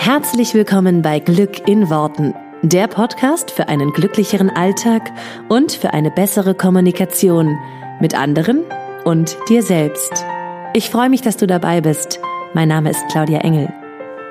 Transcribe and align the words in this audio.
Herzlich 0.00 0.54
willkommen 0.54 1.02
bei 1.02 1.18
Glück 1.18 1.68
in 1.68 1.90
Worten, 1.90 2.32
der 2.62 2.86
Podcast 2.86 3.50
für 3.50 3.68
einen 3.68 3.92
glücklicheren 3.92 4.48
Alltag 4.48 5.10
und 5.48 5.72
für 5.72 5.92
eine 5.92 6.10
bessere 6.12 6.54
Kommunikation 6.54 7.58
mit 8.00 8.14
anderen 8.14 8.62
und 9.04 9.36
dir 9.50 9.62
selbst. 9.62 10.24
Ich 10.72 10.88
freue 10.88 11.10
mich, 11.10 11.20
dass 11.20 11.36
du 11.36 11.48
dabei 11.48 11.80
bist. 11.80 12.20
Mein 12.54 12.68
Name 12.68 12.90
ist 12.90 13.06
Claudia 13.10 13.40
Engel. 13.40 13.70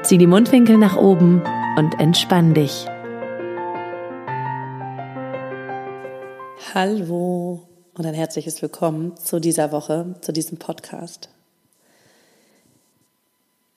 Zieh 0.04 0.18
die 0.18 0.26
Mundwinkel 0.26 0.78
nach 0.78 0.96
oben 0.96 1.44
und 1.78 2.00
entspann 2.00 2.54
dich. 2.54 2.88
Hallo 6.74 7.68
und 7.94 8.06
ein 8.06 8.16
herzliches 8.16 8.62
Willkommen 8.62 9.18
zu 9.18 9.40
dieser 9.40 9.74
Woche, 9.74 10.16
zu 10.22 10.32
diesem 10.32 10.58
Podcast. 10.58 11.30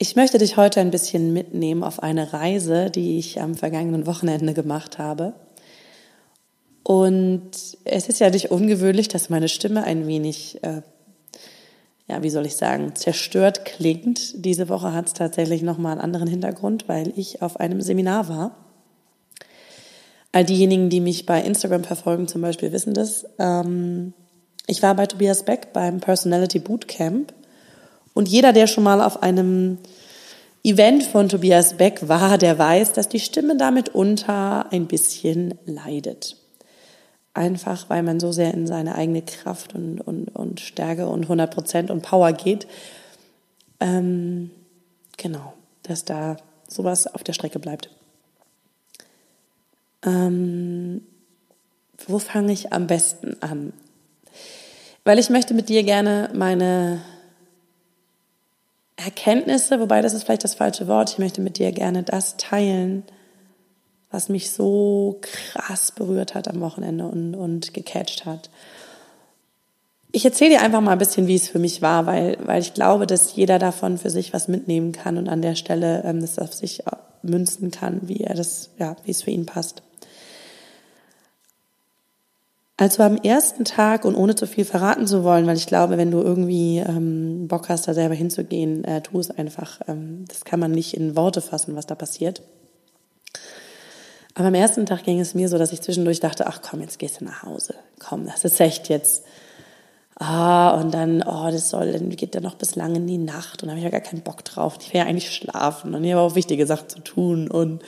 Ich 0.02 0.16
möchte 0.16 0.38
dich 0.38 0.56
heute 0.56 0.80
ein 0.80 0.90
bisschen 0.90 1.34
mitnehmen 1.34 1.84
auf 1.84 2.02
eine 2.02 2.32
Reise, 2.32 2.88
die 2.88 3.18
ich 3.18 3.38
am 3.38 3.54
vergangenen 3.54 4.06
Wochenende 4.06 4.54
gemacht 4.54 4.96
habe. 4.96 5.34
Und 6.82 7.50
es 7.84 8.08
ist 8.08 8.18
ja 8.18 8.30
nicht 8.30 8.50
ungewöhnlich, 8.50 9.08
dass 9.08 9.28
meine 9.28 9.50
Stimme 9.50 9.84
ein 9.84 10.06
wenig, 10.06 10.64
äh, 10.64 10.80
ja, 12.08 12.22
wie 12.22 12.30
soll 12.30 12.46
ich 12.46 12.56
sagen, 12.56 12.96
zerstört 12.96 13.66
klingt. 13.66 14.42
Diese 14.42 14.70
Woche 14.70 14.94
hat 14.94 15.08
es 15.08 15.12
tatsächlich 15.12 15.60
nochmal 15.60 15.92
einen 15.92 16.00
anderen 16.00 16.28
Hintergrund, 16.28 16.88
weil 16.88 17.12
ich 17.14 17.42
auf 17.42 17.60
einem 17.60 17.82
Seminar 17.82 18.30
war. 18.30 18.56
All 20.32 20.46
diejenigen, 20.46 20.88
die 20.88 21.00
mich 21.00 21.26
bei 21.26 21.42
Instagram 21.42 21.84
verfolgen 21.84 22.26
zum 22.26 22.40
Beispiel, 22.40 22.72
wissen 22.72 22.94
das. 22.94 23.26
Ähm, 23.38 24.14
ich 24.66 24.82
war 24.82 24.94
bei 24.94 25.04
Tobias 25.04 25.44
Beck 25.44 25.74
beim 25.74 26.00
Personality 26.00 26.58
Bootcamp 26.58 27.34
und 28.14 28.28
jeder, 28.28 28.52
der 28.52 28.66
schon 28.66 28.84
mal 28.84 29.00
auf 29.00 29.22
einem 29.22 29.78
Event 30.62 31.04
von 31.04 31.28
Tobias 31.28 31.76
Beck 31.76 32.08
war, 32.08 32.36
der 32.36 32.58
weiß, 32.58 32.92
dass 32.92 33.08
die 33.08 33.20
Stimme 33.20 33.56
damit 33.56 33.90
unter 33.90 34.70
ein 34.72 34.86
bisschen 34.86 35.54
leidet. 35.64 36.36
Einfach, 37.32 37.88
weil 37.88 38.02
man 38.02 38.20
so 38.20 38.32
sehr 38.32 38.52
in 38.52 38.66
seine 38.66 38.96
eigene 38.96 39.22
Kraft 39.22 39.74
und, 39.74 40.00
und, 40.00 40.28
und 40.28 40.60
Stärke 40.60 41.06
und 41.06 41.22
100 41.22 41.54
Prozent 41.54 41.90
und 41.90 42.02
Power 42.02 42.32
geht. 42.32 42.66
Ähm, 43.78 44.50
genau, 45.16 45.54
dass 45.84 46.04
da 46.04 46.36
sowas 46.68 47.06
auf 47.06 47.22
der 47.22 47.32
Strecke 47.32 47.58
bleibt. 47.58 47.88
Ähm, 50.04 51.02
wo 52.06 52.18
fange 52.18 52.52
ich 52.52 52.72
am 52.72 52.86
besten 52.86 53.36
an? 53.40 53.72
Weil 55.04 55.18
ich 55.18 55.30
möchte 55.30 55.54
mit 55.54 55.68
dir 55.68 55.82
gerne 55.82 56.30
meine 56.34 57.00
Erkenntnisse, 59.04 59.80
wobei 59.80 60.02
das 60.02 60.14
ist 60.14 60.24
vielleicht 60.24 60.44
das 60.44 60.54
falsche 60.54 60.88
Wort. 60.88 61.10
Ich 61.10 61.18
möchte 61.18 61.40
mit 61.40 61.58
dir 61.58 61.72
gerne 61.72 62.02
das 62.02 62.36
teilen, 62.36 63.04
was 64.10 64.28
mich 64.28 64.50
so 64.50 65.18
krass 65.20 65.92
berührt 65.92 66.34
hat 66.34 66.48
am 66.48 66.60
Wochenende 66.60 67.06
und, 67.06 67.34
und 67.34 67.74
gecatcht 67.74 68.26
hat. 68.26 68.50
Ich 70.12 70.24
erzähle 70.24 70.50
dir 70.50 70.62
einfach 70.62 70.80
mal 70.80 70.92
ein 70.92 70.98
bisschen, 70.98 71.28
wie 71.28 71.36
es 71.36 71.48
für 71.48 71.60
mich 71.60 71.82
war, 71.82 72.06
weil, 72.06 72.36
weil 72.44 72.60
ich 72.60 72.74
glaube, 72.74 73.06
dass 73.06 73.36
jeder 73.36 73.60
davon 73.60 73.96
für 73.96 74.10
sich 74.10 74.32
was 74.32 74.48
mitnehmen 74.48 74.90
kann 74.90 75.18
und 75.18 75.28
an 75.28 75.42
der 75.42 75.54
Stelle 75.54 76.02
ähm, 76.04 76.20
das 76.20 76.38
auf 76.38 76.52
sich 76.52 76.82
münzen 77.22 77.70
kann, 77.70 78.00
wie 78.02 78.24
er 78.24 78.34
das, 78.34 78.70
ja, 78.78 78.96
wie 79.04 79.12
es 79.12 79.22
für 79.22 79.30
ihn 79.30 79.46
passt. 79.46 79.82
Also 82.80 83.02
am 83.02 83.18
ersten 83.18 83.66
Tag 83.66 84.06
und 84.06 84.14
ohne 84.14 84.34
zu 84.34 84.46
viel 84.46 84.64
verraten 84.64 85.06
zu 85.06 85.22
wollen, 85.22 85.46
weil 85.46 85.58
ich 85.58 85.66
glaube, 85.66 85.98
wenn 85.98 86.10
du 86.10 86.22
irgendwie 86.22 86.78
ähm, 86.78 87.46
Bock 87.46 87.68
hast, 87.68 87.86
da 87.86 87.92
selber 87.92 88.14
hinzugehen, 88.14 88.84
äh, 88.84 89.02
tu 89.02 89.20
es 89.20 89.30
einfach. 89.30 89.82
Ähm, 89.86 90.24
das 90.28 90.46
kann 90.46 90.60
man 90.60 90.70
nicht 90.70 90.94
in 90.94 91.14
Worte 91.14 91.42
fassen, 91.42 91.76
was 91.76 91.84
da 91.84 91.94
passiert. 91.94 92.40
Aber 94.34 94.48
am 94.48 94.54
ersten 94.54 94.86
Tag 94.86 95.04
ging 95.04 95.20
es 95.20 95.34
mir 95.34 95.50
so, 95.50 95.58
dass 95.58 95.72
ich 95.72 95.82
zwischendurch 95.82 96.20
dachte, 96.20 96.46
ach 96.46 96.62
komm, 96.62 96.80
jetzt 96.80 96.98
gehst 96.98 97.20
du 97.20 97.26
nach 97.26 97.42
Hause. 97.42 97.74
Komm, 97.98 98.24
das 98.24 98.46
ist 98.46 98.58
echt 98.58 98.88
jetzt. 98.88 99.24
Ah, 100.14 100.80
und 100.80 100.94
dann, 100.94 101.22
oh, 101.22 101.50
das 101.50 101.68
soll, 101.68 101.92
dann 101.92 102.08
geht 102.08 102.34
ja 102.34 102.40
noch 102.40 102.54
bis 102.54 102.76
lang 102.76 102.94
in 102.94 103.06
die 103.06 103.18
Nacht 103.18 103.62
und 103.62 103.66
da 103.66 103.72
habe 103.72 103.80
ich 103.80 103.84
ja 103.84 103.90
gar 103.90 104.00
keinen 104.00 104.22
Bock 104.22 104.42
drauf. 104.42 104.78
Ich 104.80 104.94
will 104.94 105.02
ja 105.02 105.06
eigentlich 105.06 105.30
schlafen 105.30 105.94
und 105.94 106.02
ich 106.02 106.12
habe 106.12 106.22
auch 106.22 106.34
wichtige 106.34 106.64
Sachen 106.64 106.88
zu 106.88 107.00
tun 107.00 107.50
und 107.50 107.82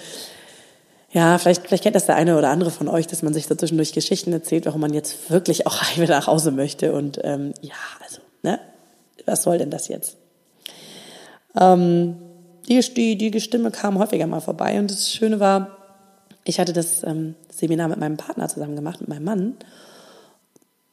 ja, 1.13 1.37
vielleicht, 1.37 1.67
vielleicht 1.67 1.83
kennt 1.83 1.95
das 1.95 2.07
der 2.07 2.17
eine 2.17 2.39
oder 2.39 2.49
andere 2.49 2.71
von 2.71 2.89
euch, 2.89 3.07
dass 3.07 3.23
man 3.23 3.35
sich 3.35 3.47
so 3.47 3.55
zwischendurch 3.55 3.93
Geschichten 3.93 4.33
erzählt, 4.33 4.65
warum 4.65 4.81
man 4.81 4.95
jetzt 4.95 5.31
wirklich 5.31 5.67
auch 5.67 5.83
wieder 5.97 6.17
nach 6.17 6.27
Hause 6.27 6.51
möchte. 6.51 6.93
Und 6.95 7.21
ähm, 7.23 7.53
ja, 7.61 7.75
also, 8.03 8.21
ne, 8.43 8.59
was 9.27 9.43
soll 9.43 9.59
denn 9.59 9.71
das 9.71 9.89
jetzt? 9.89 10.17
Ähm, 11.55 12.17
die, 12.67 13.19
die, 13.19 13.31
die 13.31 13.41
Stimme 13.41 13.71
kam 13.71 13.99
häufiger 13.99 14.27
mal 14.27 14.41
vorbei 14.41 14.79
und 14.79 14.91
das 14.91 15.13
Schöne 15.13 15.39
war, 15.39 15.77
ich 16.45 16.59
hatte 16.59 16.73
das 16.73 17.03
ähm, 17.05 17.35
Seminar 17.51 17.89
mit 17.89 17.99
meinem 17.99 18.17
Partner 18.17 18.49
zusammen 18.49 18.77
gemacht, 18.77 19.01
mit 19.01 19.11
meinem 19.11 19.25
Mann. 19.25 19.57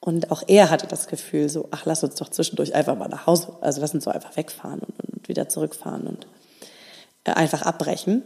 Und 0.01 0.31
auch 0.31 0.43
er 0.47 0.69
hatte 0.69 0.87
das 0.87 1.07
Gefühl, 1.07 1.49
so, 1.49 1.69
ach, 1.71 1.85
lass 1.85 2.03
uns 2.03 2.15
doch 2.15 2.29
zwischendurch 2.29 2.75
einfach 2.75 2.97
mal 2.97 3.07
nach 3.07 3.25
Hause. 3.25 3.55
Also 3.61 3.79
lass 3.79 3.93
uns 3.93 4.03
so 4.03 4.11
einfach 4.11 4.35
wegfahren 4.35 4.79
und, 4.79 5.15
und 5.15 5.29
wieder 5.29 5.47
zurückfahren 5.47 6.07
und 6.07 6.27
äh, 7.23 7.31
einfach 7.31 7.61
abbrechen. 7.61 8.23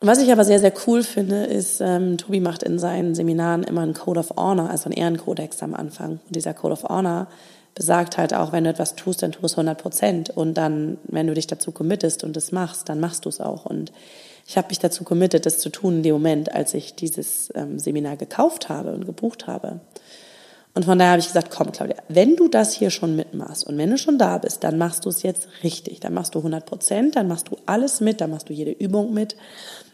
Und 0.00 0.08
was 0.08 0.20
ich 0.20 0.30
aber 0.32 0.44
sehr, 0.44 0.58
sehr 0.58 0.72
cool 0.86 1.02
finde, 1.02 1.44
ist, 1.44 1.80
ähm, 1.80 2.18
Tobi 2.18 2.40
macht 2.40 2.62
in 2.62 2.78
seinen 2.78 3.14
Seminaren 3.14 3.62
immer 3.62 3.82
einen 3.82 3.94
Code 3.94 4.20
of 4.20 4.34
Honor, 4.36 4.70
also 4.70 4.86
einen 4.86 4.98
Ehrenkodex 4.98 5.62
am 5.62 5.74
Anfang. 5.74 6.20
Und 6.26 6.36
dieser 6.36 6.54
Code 6.54 6.72
of 6.72 6.84
Honor 6.84 7.28
besagt 7.74 8.18
halt 8.18 8.34
auch, 8.34 8.52
wenn 8.52 8.64
du 8.64 8.70
etwas 8.70 8.94
tust, 8.94 9.22
dann 9.22 9.32
tu 9.32 9.44
es 9.44 9.52
100 9.52 9.80
Prozent. 9.80 10.30
Und 10.30 10.54
dann, 10.54 10.98
wenn 11.04 11.26
du 11.26 11.34
dich 11.34 11.46
dazu 11.46 11.72
committest 11.72 12.24
und 12.24 12.36
es 12.36 12.52
machst, 12.52 12.88
dann 12.88 13.00
machst 13.00 13.24
du 13.24 13.28
es 13.28 13.40
auch. 13.40 13.66
Und 13.66 13.92
ich 14.46 14.56
habe 14.56 14.68
mich 14.68 14.78
dazu 14.78 15.04
committet, 15.04 15.46
das 15.46 15.58
zu 15.58 15.70
tun 15.70 15.96
in 15.96 16.02
dem 16.02 16.14
Moment, 16.14 16.52
als 16.52 16.74
ich 16.74 16.94
dieses 16.94 17.50
ähm, 17.54 17.78
Seminar 17.78 18.16
gekauft 18.16 18.68
habe 18.68 18.92
und 18.92 19.06
gebucht 19.06 19.46
habe. 19.46 19.80
Und 20.74 20.84
von 20.84 20.98
daher 20.98 21.12
habe 21.12 21.20
ich 21.20 21.28
gesagt, 21.28 21.50
komm 21.50 21.70
Claudia, 21.70 21.96
wenn 22.08 22.34
du 22.34 22.48
das 22.48 22.74
hier 22.74 22.90
schon 22.90 23.14
mitmachst 23.14 23.64
und 23.64 23.78
wenn 23.78 23.90
du 23.90 23.98
schon 23.98 24.18
da 24.18 24.38
bist, 24.38 24.64
dann 24.64 24.76
machst 24.76 25.04
du 25.04 25.08
es 25.08 25.22
jetzt 25.22 25.46
richtig. 25.62 26.00
Dann 26.00 26.14
machst 26.14 26.34
du 26.34 26.40
100 26.40 26.66
Prozent, 26.66 27.14
dann 27.14 27.28
machst 27.28 27.48
du 27.48 27.56
alles 27.66 28.00
mit, 28.00 28.20
dann 28.20 28.30
machst 28.30 28.48
du 28.48 28.52
jede 28.52 28.72
Übung 28.72 29.14
mit, 29.14 29.36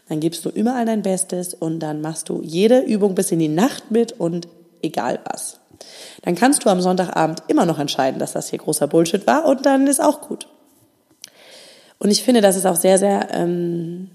dann 0.09 0.19
gibst 0.19 0.43
du 0.43 0.49
überall 0.49 0.87
dein 0.87 1.03
Bestes 1.03 1.53
und 1.53 1.79
dann 1.79 2.01
machst 2.01 2.29
du 2.29 2.41
jede 2.41 2.79
Übung 2.79 3.13
bis 3.13 3.31
in 3.31 3.39
die 3.39 3.47
Nacht 3.47 3.91
mit 3.91 4.13
und 4.13 4.47
egal 4.81 5.19
was. 5.31 5.59
Dann 6.23 6.35
kannst 6.35 6.65
du 6.65 6.69
am 6.69 6.81
Sonntagabend 6.81 7.43
immer 7.47 7.65
noch 7.65 7.77
entscheiden, 7.77 8.19
dass 8.19 8.33
das 8.33 8.49
hier 8.49 8.59
großer 8.59 8.87
Bullshit 8.87 9.27
war 9.27 9.45
und 9.45 9.65
dann 9.65 9.85
ist 9.85 10.01
auch 10.01 10.21
gut. 10.21 10.47
Und 11.99 12.09
ich 12.09 12.23
finde, 12.23 12.41
das 12.41 12.55
ist 12.55 12.65
auch 12.65 12.75
sehr, 12.75 12.97
sehr 12.97 13.27
ähm, 13.31 14.09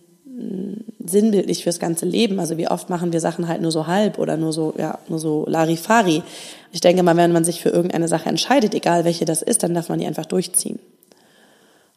sinnbildlich 1.11 1.65
fürs 1.65 1.79
ganze 1.79 2.07
Leben. 2.07 2.41
Also 2.41 2.59
wie 2.59 2.69
oft 2.69 2.91
machen 2.91 3.13
wir 3.13 3.21
Sachen 3.21 3.49
halt 3.49 3.63
nur 3.63 3.71
so 3.71 3.87
halb 3.87 4.19
oder 4.19 4.37
nur 4.37 4.53
so, 4.53 4.75
ja, 4.77 4.99
nur 5.09 5.19
so 5.19 5.45
Larifari. 5.49 6.23
Ich 6.73 6.81
denke 6.81 7.03
mal, 7.03 7.17
wenn 7.17 7.33
man 7.33 7.45
sich 7.45 7.61
für 7.61 7.71
irgendeine 7.71 8.09
Sache 8.09 8.29
entscheidet, 8.29 8.75
egal 8.75 9.05
welche 9.05 9.25
das 9.25 9.43
ist, 9.43 9.63
dann 9.63 9.75
darf 9.75 9.89
man 9.89 9.99
die 9.99 10.07
einfach 10.07 10.27
durchziehen. 10.27 10.79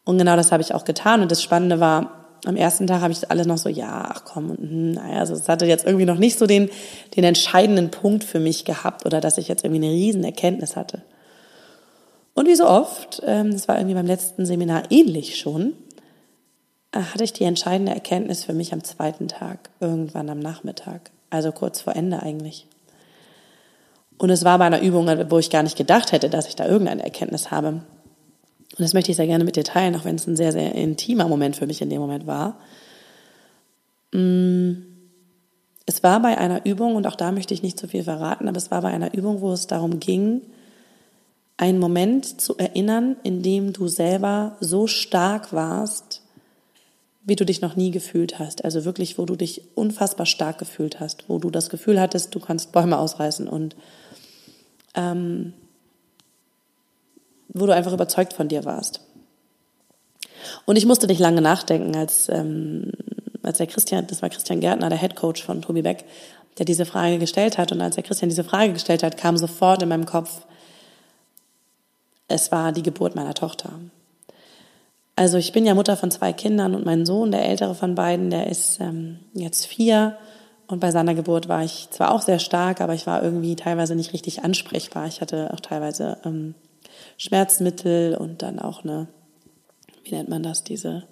Und 0.05 0.17
genau 0.17 0.35
das 0.35 0.51
habe 0.51 0.63
ich 0.63 0.73
auch 0.73 0.85
getan. 0.85 1.21
Und 1.21 1.31
das 1.31 1.43
Spannende 1.43 1.79
war, 1.79 2.19
am 2.45 2.55
ersten 2.55 2.87
Tag 2.87 3.01
habe 3.01 3.11
ich 3.11 3.29
alles 3.29 3.47
noch 3.47 3.57
so, 3.57 3.69
ja, 3.69 4.09
ach 4.13 4.23
komm, 4.25 4.57
hm, 4.57 4.91
naja, 4.93 5.19
also 5.19 5.33
es 5.33 5.49
hatte 5.49 5.65
jetzt 5.65 5.85
irgendwie 5.85 6.05
noch 6.05 6.17
nicht 6.17 6.39
so 6.39 6.47
den, 6.47 6.69
den 7.15 7.23
entscheidenden 7.23 7.91
Punkt 7.91 8.23
für 8.23 8.39
mich 8.39 8.65
gehabt 8.65 9.05
oder 9.05 9.21
dass 9.21 9.37
ich 9.37 9.47
jetzt 9.47 9.63
irgendwie 9.63 9.85
eine 9.85 9.93
riesen 9.93 10.23
Erkenntnis 10.23 10.75
hatte. 10.75 11.01
Und 12.33 12.47
wie 12.47 12.55
so 12.55 12.65
oft, 12.65 13.21
ähm, 13.25 13.51
das 13.51 13.67
war 13.67 13.77
irgendwie 13.77 13.95
beim 13.95 14.05
letzten 14.05 14.45
Seminar 14.45 14.83
ähnlich 14.89 15.37
schon, 15.37 15.73
hatte 16.93 17.23
ich 17.23 17.33
die 17.33 17.43
entscheidende 17.43 17.93
Erkenntnis 17.93 18.43
für 18.43 18.53
mich 18.53 18.73
am 18.73 18.83
zweiten 18.83 19.27
Tag, 19.27 19.69
irgendwann 19.79 20.29
am 20.29 20.39
Nachmittag, 20.39 21.11
also 21.29 21.51
kurz 21.51 21.81
vor 21.81 21.95
Ende 21.95 22.21
eigentlich. 22.21 22.67
Und 24.17 24.29
es 24.29 24.43
war 24.43 24.57
bei 24.57 24.65
einer 24.65 24.81
Übung, 24.81 25.07
wo 25.29 25.39
ich 25.39 25.49
gar 25.49 25.63
nicht 25.63 25.77
gedacht 25.77 26.11
hätte, 26.11 26.29
dass 26.29 26.47
ich 26.47 26.55
da 26.55 26.65
irgendeine 26.65 27.03
Erkenntnis 27.03 27.51
habe. 27.51 27.67
Und 27.69 28.79
das 28.79 28.93
möchte 28.93 29.11
ich 29.11 29.17
sehr 29.17 29.27
gerne 29.27 29.43
mit 29.43 29.55
dir 29.55 29.63
teilen, 29.63 29.95
auch 29.95 30.05
wenn 30.05 30.15
es 30.15 30.27
ein 30.27 30.35
sehr, 30.35 30.51
sehr 30.51 30.75
intimer 30.75 31.27
Moment 31.27 31.55
für 31.55 31.67
mich 31.67 31.81
in 31.81 31.89
dem 31.89 32.01
Moment 32.01 32.27
war. 32.27 32.59
Mm, 34.11 34.73
es 35.85 36.03
war 36.03 36.21
bei 36.21 36.37
einer 36.37 36.65
Übung, 36.65 36.95
und 36.95 37.07
auch 37.07 37.15
da 37.15 37.31
möchte 37.31 37.53
ich 37.53 37.63
nicht 37.63 37.79
zu 37.79 37.87
viel 37.87 38.03
verraten, 38.03 38.47
aber 38.47 38.57
es 38.57 38.71
war 38.71 38.81
bei 38.81 38.89
einer 38.89 39.13
Übung, 39.13 39.41
wo 39.41 39.51
es 39.53 39.67
darum 39.67 39.99
ging, 39.99 40.41
einen 41.57 41.79
Moment 41.79 42.41
zu 42.41 42.57
erinnern, 42.57 43.17
in 43.23 43.41
dem 43.41 43.73
du 43.73 43.87
selber 43.87 44.55
so 44.59 44.87
stark 44.87 45.51
warst, 45.51 46.18
wie 47.21 47.35
du 47.35 47.45
dich 47.45 47.61
noch 47.61 47.75
nie 47.75 47.91
gefühlt 47.91 48.39
hast. 48.39 48.63
Also 48.63 48.85
wirklich, 48.85 49.17
wo 49.17 49.25
du 49.25 49.35
dich 49.35 49.61
unfassbar 49.75 50.25
stark 50.25 50.57
gefühlt 50.57 50.99
hast, 50.99 51.25
wo 51.27 51.37
du 51.37 51.49
das 51.49 51.69
Gefühl 51.69 51.99
hattest, 51.99 52.33
du 52.33 52.39
kannst 52.39 52.71
Bäume 52.71 52.97
ausreißen 52.97 53.47
und 53.47 53.75
ähm, 54.95 55.53
wo 57.49 57.65
du 57.65 57.73
einfach 57.73 57.93
überzeugt 57.93 58.33
von 58.33 58.47
dir 58.47 58.65
warst. 58.65 59.01
Und 60.65 60.77
ich 60.77 60.85
musste 60.85 61.07
nicht 61.07 61.19
lange 61.19 61.41
nachdenken, 61.41 61.95
als, 61.95 62.29
ähm, 62.29 62.91
als 63.43 63.57
der 63.57 63.67
Christian, 63.67 64.07
das 64.07 64.21
war 64.21 64.29
Christian 64.29 64.61
Gärtner, 64.61 64.89
der 64.89 64.99
Head 64.99 65.15
Coach 65.15 65.43
von 65.43 65.61
Tobi 65.61 65.81
Beck, 65.81 66.05
der 66.57 66.65
diese 66.65 66.85
Frage 66.85 67.19
gestellt 67.19 67.57
hat. 67.57 67.71
Und 67.71 67.81
als 67.81 67.95
der 67.95 68.03
Christian 68.03 68.29
diese 68.29 68.43
Frage 68.43 68.73
gestellt 68.73 69.03
hat, 69.03 69.17
kam 69.17 69.37
sofort 69.37 69.81
in 69.81 69.89
meinem 69.89 70.05
Kopf, 70.05 70.45
es 72.27 72.51
war 72.51 72.71
die 72.71 72.83
Geburt 72.83 73.15
meiner 73.15 73.33
Tochter. 73.33 73.71
Also 75.19 75.37
ich 75.37 75.51
bin 75.51 75.65
ja 75.65 75.75
Mutter 75.75 75.97
von 75.97 76.11
zwei 76.11 76.31
Kindern 76.31 76.73
und 76.75 76.85
mein 76.85 77.05
Sohn, 77.05 77.31
der 77.31 77.43
ältere 77.43 77.75
von 77.75 77.93
beiden, 77.93 78.29
der 78.29 78.47
ist 78.47 78.79
ähm, 78.79 79.19
jetzt 79.33 79.65
vier. 79.65 80.17
Und 80.65 80.79
bei 80.79 80.91
seiner 80.91 81.13
Geburt 81.13 81.49
war 81.49 81.61
ich 81.61 81.89
zwar 81.89 82.13
auch 82.13 82.21
sehr 82.21 82.39
stark, 82.39 82.79
aber 82.79 82.93
ich 82.93 83.05
war 83.05 83.21
irgendwie 83.21 83.57
teilweise 83.57 83.95
nicht 83.95 84.13
richtig 84.13 84.45
ansprechbar. 84.45 85.07
Ich 85.07 85.19
hatte 85.19 85.53
auch 85.53 85.59
teilweise 85.59 86.19
ähm, 86.23 86.55
Schmerzmittel 87.17 88.15
und 88.15 88.43
dann 88.43 88.59
auch 88.59 88.85
eine, 88.85 89.07
wie 90.05 90.15
nennt 90.15 90.29
man 90.29 90.41
das, 90.41 90.63
diese, 90.63 91.03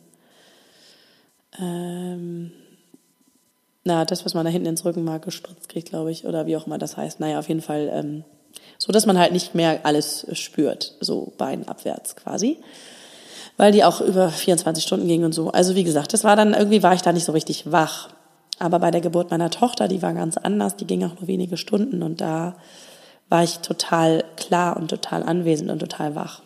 ähm, 1.60 2.54
na, 3.84 4.06
das, 4.06 4.24
was 4.24 4.34
man 4.34 4.46
da 4.46 4.52
hinten 4.52 4.70
ins 4.70 4.86
Rückenmark 4.86 5.26
gespritzt 5.26 5.68
kriegt, 5.68 5.90
glaube 5.90 6.12
ich, 6.12 6.26
oder 6.26 6.46
wie 6.46 6.56
auch 6.56 6.66
immer 6.66 6.78
das 6.78 6.96
heißt. 6.96 7.20
Naja, 7.20 7.40
auf 7.40 7.50
jeden 7.50 7.62
Fall 7.62 7.92
ähm, 7.92 8.24
so, 8.78 8.94
dass 8.94 9.06
man 9.06 9.20
halt 9.20 9.34
nicht 9.34 9.54
mehr 9.54 9.82
alles 9.84 10.26
spürt, 10.32 10.96
so 11.02 11.34
beinabwärts 11.38 12.16
quasi 12.16 12.58
weil 13.58 13.72
die 13.72 13.84
auch 13.84 14.02
über 14.02 14.30
24 14.30 14.84
Stunden 14.84 15.08
ging 15.08 15.24
und 15.24 15.34
so. 15.34 15.50
Also 15.52 15.76
wie 15.76 15.84
gesagt, 15.84 16.14
das 16.14 16.24
war 16.24 16.36
dann, 16.36 16.54
irgendwie 16.54 16.84
war 16.84 16.94
ich 16.94 17.02
da 17.02 17.12
nicht 17.12 17.26
so 17.26 17.32
richtig 17.32 17.72
wach. 17.72 18.10
Aber 18.60 18.80
bei 18.80 18.92
der 18.92 19.02
Geburt 19.02 19.32
meiner 19.32 19.50
Tochter, 19.50 19.88
die 19.88 20.02
war 20.02 20.14
ganz 20.14 20.38
anders, 20.38 20.76
die 20.76 20.86
ging 20.86 21.04
auch 21.04 21.20
nur 21.20 21.28
wenige 21.28 21.58
Stunden 21.58 22.02
und 22.02 22.22
da 22.22 22.56
war 23.30 23.44
ich 23.44 23.60
total 23.60 24.24
klar 24.38 24.78
und 24.78 24.90
total 24.90 25.24
anwesend 25.24 25.70
und 25.70 25.80
total 25.80 26.16
wach. 26.16 26.42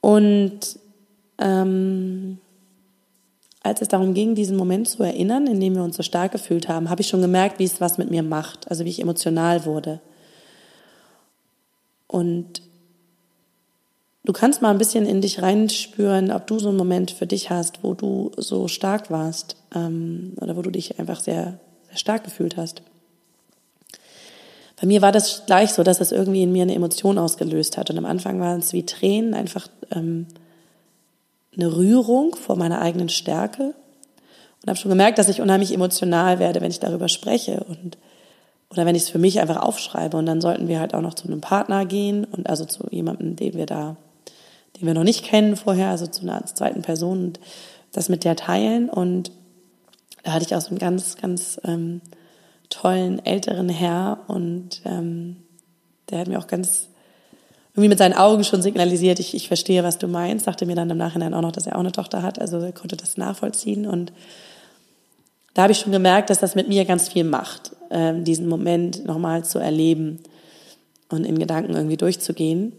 Und 0.00 0.60
ähm, 1.38 2.38
als 3.62 3.82
es 3.82 3.88
darum 3.88 4.14
ging, 4.14 4.34
diesen 4.34 4.56
Moment 4.56 4.88
zu 4.88 5.02
erinnern, 5.02 5.46
in 5.46 5.60
dem 5.60 5.74
wir 5.74 5.82
uns 5.82 5.96
so 5.96 6.02
stark 6.02 6.32
gefühlt 6.32 6.68
haben, 6.68 6.88
habe 6.88 7.00
ich 7.00 7.08
schon 7.08 7.20
gemerkt, 7.20 7.58
wie 7.58 7.64
es 7.64 7.80
was 7.80 7.98
mit 7.98 8.10
mir 8.10 8.22
macht, 8.22 8.70
also 8.70 8.84
wie 8.84 8.90
ich 8.90 9.00
emotional 9.00 9.66
wurde. 9.66 10.00
Und 12.06 12.62
Du 14.28 14.34
kannst 14.34 14.60
mal 14.60 14.70
ein 14.70 14.76
bisschen 14.76 15.06
in 15.06 15.22
dich 15.22 15.40
reinspüren, 15.40 16.30
ob 16.32 16.46
du 16.46 16.58
so 16.58 16.68
einen 16.68 16.76
Moment 16.76 17.12
für 17.12 17.26
dich 17.26 17.48
hast, 17.48 17.82
wo 17.82 17.94
du 17.94 18.30
so 18.36 18.68
stark 18.68 19.10
warst 19.10 19.56
ähm, 19.74 20.34
oder 20.38 20.54
wo 20.54 20.60
du 20.60 20.70
dich 20.70 20.98
einfach 20.98 21.18
sehr, 21.18 21.58
sehr 21.88 21.96
stark 21.96 22.24
gefühlt 22.24 22.58
hast. 22.58 22.82
Bei 24.78 24.86
mir 24.86 25.00
war 25.00 25.12
das 25.12 25.46
gleich 25.46 25.72
so, 25.72 25.82
dass 25.82 26.02
es 26.02 26.12
irgendwie 26.12 26.42
in 26.42 26.52
mir 26.52 26.64
eine 26.64 26.74
Emotion 26.74 27.16
ausgelöst 27.16 27.78
hat. 27.78 27.88
Und 27.88 27.96
am 27.96 28.04
Anfang 28.04 28.38
waren 28.38 28.58
es 28.58 28.74
wie 28.74 28.84
Tränen, 28.84 29.32
einfach 29.32 29.66
ähm, 29.92 30.26
eine 31.56 31.74
Rührung 31.74 32.36
vor 32.36 32.56
meiner 32.56 32.82
eigenen 32.82 33.08
Stärke. 33.08 33.72
Und 34.60 34.68
habe 34.68 34.78
schon 34.78 34.90
gemerkt, 34.90 35.16
dass 35.16 35.30
ich 35.30 35.40
unheimlich 35.40 35.72
emotional 35.72 36.38
werde, 36.38 36.60
wenn 36.60 36.70
ich 36.70 36.80
darüber 36.80 37.08
spreche 37.08 37.64
und 37.66 37.96
oder 38.68 38.84
wenn 38.84 38.94
ich 38.94 39.04
es 39.04 39.08
für 39.08 39.18
mich 39.18 39.40
einfach 39.40 39.56
aufschreibe. 39.56 40.18
Und 40.18 40.26
dann 40.26 40.42
sollten 40.42 40.68
wir 40.68 40.80
halt 40.80 40.92
auch 40.92 41.00
noch 41.00 41.14
zu 41.14 41.28
einem 41.28 41.40
Partner 41.40 41.86
gehen 41.86 42.26
und 42.26 42.50
also 42.50 42.66
zu 42.66 42.86
jemandem, 42.90 43.34
den 43.34 43.54
wir 43.54 43.64
da 43.64 43.96
den 44.78 44.86
wir 44.86 44.94
noch 44.94 45.04
nicht 45.04 45.24
kennen 45.24 45.56
vorher, 45.56 45.88
also 45.88 46.06
zu 46.06 46.22
einer 46.22 46.44
zweiten 46.46 46.82
Person 46.82 47.24
und 47.24 47.40
das 47.92 48.08
mit 48.08 48.24
der 48.24 48.36
teilen. 48.36 48.88
Und 48.88 49.32
da 50.22 50.32
hatte 50.32 50.44
ich 50.44 50.54
auch 50.54 50.60
so 50.60 50.68
einen 50.68 50.78
ganz, 50.78 51.16
ganz 51.16 51.60
ähm, 51.64 52.00
tollen 52.68 53.24
älteren 53.24 53.68
Herr 53.68 54.20
und 54.28 54.82
ähm, 54.84 55.36
der 56.10 56.20
hat 56.20 56.28
mir 56.28 56.38
auch 56.38 56.46
ganz 56.46 56.88
irgendwie 57.74 57.88
mit 57.88 57.98
seinen 57.98 58.14
Augen 58.14 58.42
schon 58.44 58.60
signalisiert, 58.60 59.20
ich, 59.20 59.34
ich 59.34 59.46
verstehe, 59.46 59.84
was 59.84 59.98
du 59.98 60.08
meinst, 60.08 60.46
sagte 60.46 60.66
mir 60.66 60.74
dann 60.74 60.90
im 60.90 60.96
Nachhinein 60.96 61.32
auch 61.32 61.42
noch, 61.42 61.52
dass 61.52 61.66
er 61.66 61.76
auch 61.76 61.80
eine 61.80 61.92
Tochter 61.92 62.22
hat, 62.22 62.40
also 62.40 62.58
er 62.58 62.72
konnte 62.72 62.96
das 62.96 63.16
nachvollziehen 63.16 63.86
und 63.86 64.12
da 65.54 65.62
habe 65.62 65.72
ich 65.72 65.78
schon 65.78 65.92
gemerkt, 65.92 66.30
dass 66.30 66.40
das 66.40 66.54
mit 66.54 66.68
mir 66.68 66.84
ganz 66.84 67.08
viel 67.08 67.24
macht, 67.24 67.72
ähm, 67.90 68.24
diesen 68.24 68.48
Moment 68.48 69.04
nochmal 69.06 69.44
zu 69.44 69.58
erleben 69.58 70.20
und 71.08 71.24
in 71.24 71.38
Gedanken 71.38 71.74
irgendwie 71.74 71.96
durchzugehen. 71.96 72.72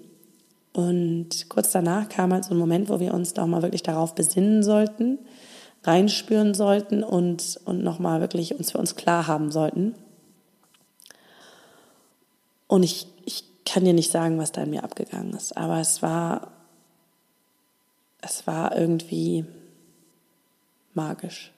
Und 0.73 1.49
kurz 1.49 1.71
danach 1.71 2.09
kam 2.09 2.31
halt 2.31 2.45
so 2.45 2.53
ein 2.53 2.57
Moment, 2.57 2.89
wo 2.89 2.99
wir 2.99 3.13
uns 3.13 3.33
doch 3.33 3.47
mal 3.47 3.61
wirklich 3.61 3.83
darauf 3.83 4.15
besinnen 4.15 4.63
sollten, 4.63 5.19
reinspüren 5.83 6.53
sollten 6.53 7.03
und, 7.03 7.59
und 7.65 7.83
nochmal 7.83 8.21
wirklich 8.21 8.57
uns 8.57 8.71
für 8.71 8.77
uns 8.77 8.95
klar 8.95 9.27
haben 9.27 9.51
sollten. 9.51 9.95
Und 12.67 12.83
ich, 12.83 13.07
ich 13.25 13.43
kann 13.65 13.83
dir 13.83 13.93
nicht 13.93 14.11
sagen, 14.11 14.37
was 14.37 14.51
da 14.51 14.63
in 14.63 14.69
mir 14.69 14.83
abgegangen 14.83 15.33
ist, 15.33 15.57
aber 15.57 15.79
es 15.79 16.01
war, 16.01 16.51
es 18.21 18.45
war 18.45 18.77
irgendwie 18.77 19.45
magisch. 20.93 21.51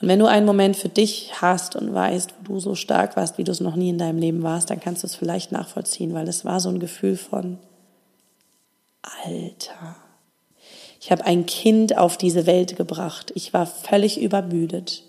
Und 0.00 0.06
wenn 0.06 0.20
du 0.20 0.26
einen 0.26 0.46
Moment 0.46 0.76
für 0.76 0.88
dich 0.88 1.40
hast 1.40 1.74
und 1.74 1.92
weißt, 1.92 2.34
wo 2.44 2.54
du 2.54 2.60
so 2.60 2.74
stark 2.76 3.16
warst, 3.16 3.38
wie 3.38 3.44
du 3.44 3.50
es 3.50 3.60
noch 3.60 3.74
nie 3.74 3.88
in 3.88 3.98
deinem 3.98 4.18
Leben 4.18 4.44
warst, 4.44 4.70
dann 4.70 4.78
kannst 4.78 5.02
du 5.02 5.08
es 5.08 5.16
vielleicht 5.16 5.50
nachvollziehen, 5.50 6.14
weil 6.14 6.28
es 6.28 6.44
war 6.44 6.60
so 6.60 6.68
ein 6.68 6.78
Gefühl 6.78 7.16
von, 7.16 7.58
Alter, 9.02 9.96
ich 11.00 11.10
habe 11.10 11.24
ein 11.24 11.46
Kind 11.46 11.96
auf 11.96 12.16
diese 12.16 12.46
Welt 12.46 12.76
gebracht. 12.76 13.32
Ich 13.34 13.52
war 13.52 13.66
völlig 13.66 14.20
übermüdet. 14.20 15.04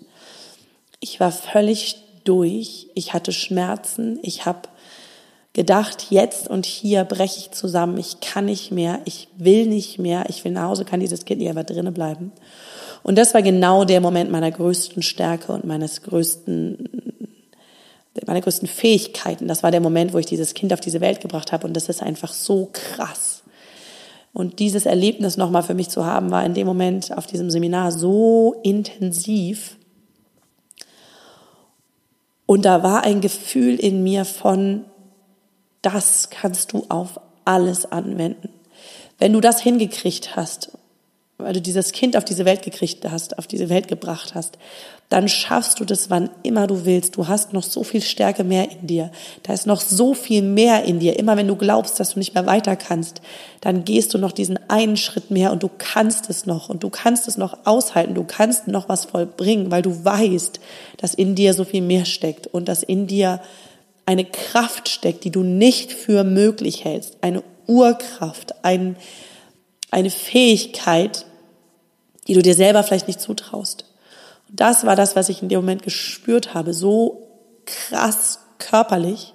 Ich 1.00 1.20
war 1.20 1.32
völlig 1.32 1.96
durch. 2.24 2.88
Ich 2.94 3.12
hatte 3.12 3.32
Schmerzen. 3.32 4.18
Ich 4.22 4.46
habe 4.46 4.68
gedacht, 5.52 6.06
jetzt 6.10 6.48
und 6.48 6.64
hier 6.66 7.04
breche 7.04 7.38
ich 7.38 7.50
zusammen. 7.50 7.98
Ich 7.98 8.20
kann 8.20 8.46
nicht 8.46 8.70
mehr. 8.70 9.00
Ich 9.04 9.28
will 9.36 9.66
nicht 9.66 9.98
mehr. 9.98 10.24
Ich 10.28 10.44
will 10.44 10.52
nach 10.52 10.68
Hause, 10.68 10.84
kann 10.84 11.00
dieses 11.00 11.24
Kind 11.24 11.40
nicht 11.40 11.48
einfach 11.48 11.64
drinnen 11.64 11.92
bleiben. 11.92 12.32
Und 13.02 13.16
das 13.16 13.34
war 13.34 13.42
genau 13.42 13.84
der 13.84 14.00
Moment 14.00 14.30
meiner 14.30 14.50
größten 14.50 15.02
Stärke 15.02 15.52
und 15.52 15.64
meines 15.64 16.02
größten, 16.02 16.88
meiner 18.26 18.40
größten 18.42 18.68
Fähigkeiten. 18.68 19.48
Das 19.48 19.62
war 19.62 19.70
der 19.70 19.80
Moment, 19.80 20.12
wo 20.12 20.18
ich 20.18 20.26
dieses 20.26 20.54
Kind 20.54 20.72
auf 20.72 20.80
diese 20.80 21.00
Welt 21.00 21.20
gebracht 21.20 21.50
habe. 21.52 21.66
Und 21.66 21.74
das 21.74 21.88
ist 21.88 22.02
einfach 22.02 22.32
so 22.32 22.68
krass. 22.72 23.42
Und 24.32 24.58
dieses 24.58 24.86
Erlebnis 24.86 25.36
nochmal 25.36 25.62
für 25.62 25.74
mich 25.74 25.88
zu 25.88 26.06
haben, 26.06 26.30
war 26.30 26.44
in 26.44 26.54
dem 26.54 26.66
Moment 26.66 27.16
auf 27.16 27.26
diesem 27.26 27.50
Seminar 27.50 27.90
so 27.90 28.60
intensiv. 28.62 29.76
Und 32.46 32.64
da 32.64 32.82
war 32.82 33.02
ein 33.02 33.20
Gefühl 33.20 33.76
in 33.76 34.02
mir 34.02 34.24
von, 34.24 34.84
das 35.82 36.30
kannst 36.30 36.72
du 36.72 36.86
auf 36.88 37.20
alles 37.44 37.90
anwenden. 37.90 38.50
Wenn 39.18 39.32
du 39.32 39.40
das 39.40 39.60
hingekriegt 39.60 40.36
hast 40.36 40.78
weil 41.42 41.52
du 41.52 41.60
dieses 41.60 41.92
Kind 41.92 42.16
auf 42.16 42.24
diese 42.24 42.44
Welt 42.44 42.62
gekriegt 42.62 43.04
hast, 43.10 43.38
auf 43.38 43.46
diese 43.46 43.68
Welt 43.68 43.88
gebracht 43.88 44.34
hast, 44.34 44.58
dann 45.10 45.28
schaffst 45.28 45.80
du 45.80 45.84
das, 45.84 46.08
wann 46.08 46.30
immer 46.44 46.68
du 46.68 46.84
willst. 46.84 47.16
Du 47.16 47.26
hast 47.26 47.52
noch 47.52 47.64
so 47.64 47.82
viel 47.82 48.00
Stärke 48.00 48.44
mehr 48.44 48.70
in 48.70 48.86
dir. 48.86 49.10
Da 49.42 49.52
ist 49.52 49.66
noch 49.66 49.80
so 49.80 50.14
viel 50.14 50.40
mehr 50.40 50.84
in 50.84 51.00
dir. 51.00 51.18
Immer 51.18 51.36
wenn 51.36 51.48
du 51.48 51.56
glaubst, 51.56 51.98
dass 51.98 52.14
du 52.14 52.20
nicht 52.20 52.34
mehr 52.34 52.46
weiter 52.46 52.76
kannst, 52.76 53.20
dann 53.60 53.84
gehst 53.84 54.14
du 54.14 54.18
noch 54.18 54.30
diesen 54.30 54.58
einen 54.70 54.96
Schritt 54.96 55.32
mehr 55.32 55.50
und 55.50 55.64
du 55.64 55.70
kannst 55.78 56.30
es 56.30 56.46
noch 56.46 56.68
und 56.68 56.84
du 56.84 56.90
kannst 56.90 57.26
es 57.26 57.36
noch 57.36 57.58
aushalten. 57.64 58.14
Du 58.14 58.22
kannst 58.22 58.68
noch 58.68 58.88
was 58.88 59.04
vollbringen, 59.04 59.72
weil 59.72 59.82
du 59.82 60.04
weißt, 60.04 60.60
dass 60.98 61.14
in 61.14 61.34
dir 61.34 61.54
so 61.54 61.64
viel 61.64 61.82
mehr 61.82 62.04
steckt 62.04 62.46
und 62.46 62.68
dass 62.68 62.84
in 62.84 63.08
dir 63.08 63.40
eine 64.06 64.24
Kraft 64.24 64.88
steckt, 64.88 65.24
die 65.24 65.30
du 65.30 65.42
nicht 65.42 65.92
für 65.92 66.22
möglich 66.22 66.84
hältst. 66.84 67.18
Eine 67.20 67.42
Urkraft, 67.66 68.64
ein, 68.64 68.96
eine 69.90 70.10
Fähigkeit, 70.10 71.26
die 72.30 72.34
du 72.34 72.42
dir 72.42 72.54
selber 72.54 72.84
vielleicht 72.84 73.08
nicht 73.08 73.20
zutraust. 73.20 73.86
Und 74.48 74.60
das 74.60 74.86
war 74.86 74.94
das, 74.94 75.16
was 75.16 75.28
ich 75.28 75.42
in 75.42 75.48
dem 75.48 75.62
Moment 75.62 75.82
gespürt 75.82 76.54
habe, 76.54 76.72
so 76.72 77.26
krass 77.66 78.38
körperlich. 78.58 79.34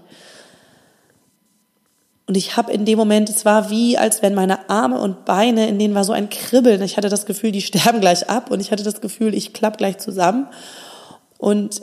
Und 2.26 2.38
ich 2.38 2.56
habe 2.56 2.72
in 2.72 2.86
dem 2.86 2.98
Moment, 2.98 3.30
es 3.30 3.44
war 3.44 3.70
wie, 3.70 3.98
als 3.98 4.22
wenn 4.22 4.34
meine 4.34 4.70
Arme 4.70 4.98
und 5.02 5.26
Beine, 5.26 5.68
in 5.68 5.78
denen 5.78 5.94
war 5.94 6.06
so 6.06 6.14
ein 6.14 6.30
Kribbeln. 6.30 6.82
Ich 6.84 6.96
hatte 6.96 7.10
das 7.10 7.26
Gefühl, 7.26 7.52
die 7.52 7.62
sterben 7.64 8.00
gleich 8.00 8.30
ab 8.30 8.50
und 8.50 8.62
ich 8.62 8.72
hatte 8.72 8.86
das 8.86 9.02
Gefühl, 9.02 9.34
ich 9.34 9.52
klapp 9.52 9.78
gleich 9.78 9.98
zusammen. 9.98 10.48
Und 11.38 11.82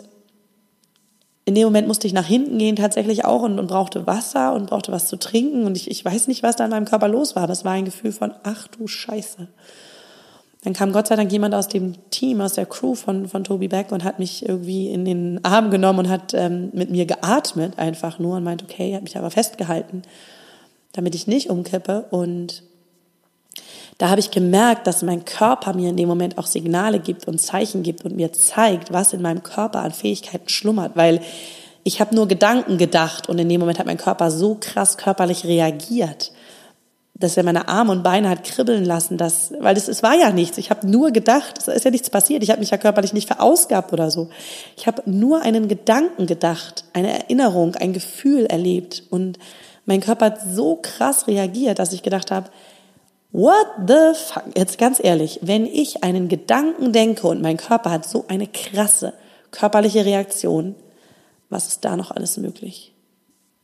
in 1.44 1.54
dem 1.54 1.64
Moment 1.64 1.88
musste 1.88 2.06
ich 2.06 2.14
nach 2.14 2.24
hinten 2.24 2.56
gehen 2.56 2.76
tatsächlich 2.76 3.26
auch 3.26 3.42
und, 3.42 3.58
und 3.58 3.66
brauchte 3.66 4.06
Wasser 4.06 4.54
und 4.54 4.70
brauchte 4.70 4.92
was 4.92 5.08
zu 5.08 5.18
trinken. 5.18 5.66
Und 5.66 5.76
ich, 5.76 5.90
ich 5.90 6.02
weiß 6.02 6.26
nicht, 6.28 6.42
was 6.42 6.56
da 6.56 6.64
in 6.64 6.70
meinem 6.70 6.86
Körper 6.86 7.08
los 7.08 7.36
war, 7.36 7.42
aber 7.42 7.52
es 7.52 7.66
war 7.66 7.72
ein 7.72 7.84
Gefühl 7.84 8.12
von, 8.12 8.32
ach 8.44 8.66
du 8.68 8.86
Scheiße. 8.86 9.48
Dann 10.64 10.74
kam 10.74 10.92
Gott 10.92 11.08
sei 11.08 11.16
Dank 11.16 11.32
jemand 11.32 11.54
aus 11.54 11.66
dem 11.66 11.94
Team, 12.10 12.40
aus 12.40 12.52
der 12.52 12.66
Crew 12.66 12.94
von, 12.94 13.26
von 13.26 13.42
Toby 13.42 13.66
Beck 13.66 13.90
und 13.90 14.04
hat 14.04 14.20
mich 14.20 14.48
irgendwie 14.48 14.90
in 14.90 15.04
den 15.04 15.44
Arm 15.44 15.72
genommen 15.72 16.00
und 16.00 16.08
hat 16.08 16.34
ähm, 16.34 16.70
mit 16.72 16.88
mir 16.88 17.04
geatmet 17.04 17.78
einfach 17.78 18.20
nur 18.20 18.36
und 18.36 18.44
meint, 18.44 18.62
okay, 18.62 18.94
hat 18.94 19.02
mich 19.02 19.18
aber 19.18 19.32
festgehalten, 19.32 20.02
damit 20.92 21.16
ich 21.16 21.26
nicht 21.26 21.50
umkippe. 21.50 22.06
Und 22.10 22.62
da 23.98 24.08
habe 24.08 24.20
ich 24.20 24.30
gemerkt, 24.30 24.86
dass 24.86 25.02
mein 25.02 25.24
Körper 25.24 25.74
mir 25.74 25.90
in 25.90 25.96
dem 25.96 26.08
Moment 26.08 26.38
auch 26.38 26.46
Signale 26.46 27.00
gibt 27.00 27.26
und 27.26 27.40
Zeichen 27.40 27.82
gibt 27.82 28.04
und 28.04 28.14
mir 28.14 28.32
zeigt, 28.32 28.92
was 28.92 29.12
in 29.12 29.20
meinem 29.20 29.42
Körper 29.42 29.80
an 29.80 29.90
Fähigkeiten 29.90 30.48
schlummert, 30.48 30.92
weil 30.94 31.20
ich 31.82 32.00
habe 32.00 32.14
nur 32.14 32.28
Gedanken 32.28 32.78
gedacht 32.78 33.28
und 33.28 33.36
in 33.40 33.48
dem 33.48 33.58
Moment 33.58 33.80
hat 33.80 33.86
mein 33.86 33.96
Körper 33.96 34.30
so 34.30 34.56
krass 34.60 34.96
körperlich 34.96 35.44
reagiert 35.44 36.30
dass 37.22 37.36
er 37.36 37.42
meine 37.42 37.68
Arme 37.68 37.92
und 37.92 38.02
Beine 38.02 38.28
hat 38.28 38.44
kribbeln 38.44 38.84
lassen, 38.84 39.16
dass, 39.16 39.52
weil 39.60 39.76
es 39.76 40.02
war 40.02 40.14
ja 40.14 40.30
nichts. 40.30 40.58
Ich 40.58 40.70
habe 40.70 40.88
nur 40.88 41.10
gedacht, 41.10 41.58
es 41.58 41.68
ist 41.68 41.84
ja 41.84 41.90
nichts 41.90 42.10
passiert. 42.10 42.42
Ich 42.42 42.50
habe 42.50 42.60
mich 42.60 42.70
ja 42.70 42.78
körperlich 42.78 43.12
nicht 43.12 43.28
verausgabt 43.28 43.92
oder 43.92 44.10
so. 44.10 44.30
Ich 44.76 44.86
habe 44.86 45.02
nur 45.06 45.42
einen 45.42 45.68
Gedanken 45.68 46.26
gedacht, 46.26 46.84
eine 46.92 47.12
Erinnerung, 47.12 47.76
ein 47.76 47.92
Gefühl 47.92 48.46
erlebt 48.46 49.04
und 49.10 49.38
mein 49.86 50.00
Körper 50.00 50.26
hat 50.26 50.40
so 50.42 50.78
krass 50.80 51.26
reagiert, 51.26 51.78
dass 51.78 51.92
ich 51.92 52.02
gedacht 52.02 52.30
habe, 52.30 52.50
What 53.32 53.66
the 53.86 54.12
fuck? 54.14 54.44
Jetzt 54.54 54.76
ganz 54.76 55.00
ehrlich, 55.02 55.38
wenn 55.40 55.64
ich 55.64 56.04
einen 56.04 56.28
Gedanken 56.28 56.92
denke 56.92 57.26
und 57.26 57.40
mein 57.40 57.56
Körper 57.56 57.90
hat 57.90 58.06
so 58.06 58.26
eine 58.28 58.46
krasse 58.46 59.14
körperliche 59.50 60.04
Reaktion, 60.04 60.74
was 61.48 61.68
ist 61.68 61.84
da 61.84 61.96
noch 61.96 62.10
alles 62.10 62.36
möglich? 62.36 62.91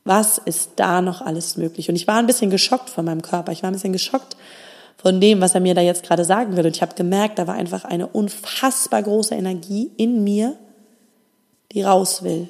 Was 0.08 0.38
ist 0.38 0.70
da 0.76 1.02
noch 1.02 1.20
alles 1.20 1.58
möglich? 1.58 1.90
Und 1.90 1.94
ich 1.94 2.06
war 2.06 2.16
ein 2.16 2.26
bisschen 2.26 2.48
geschockt 2.48 2.88
von 2.88 3.04
meinem 3.04 3.20
Körper. 3.20 3.52
Ich 3.52 3.62
war 3.62 3.68
ein 3.68 3.74
bisschen 3.74 3.92
geschockt 3.92 4.38
von 4.96 5.20
dem, 5.20 5.42
was 5.42 5.54
er 5.54 5.60
mir 5.60 5.74
da 5.74 5.82
jetzt 5.82 6.02
gerade 6.02 6.24
sagen 6.24 6.56
will. 6.56 6.64
Und 6.64 6.74
ich 6.74 6.80
habe 6.80 6.94
gemerkt, 6.94 7.38
da 7.38 7.46
war 7.46 7.56
einfach 7.56 7.84
eine 7.84 8.06
unfassbar 8.06 9.02
große 9.02 9.34
Energie 9.34 9.90
in 9.98 10.24
mir, 10.24 10.56
die 11.72 11.82
raus 11.82 12.22
will. 12.22 12.48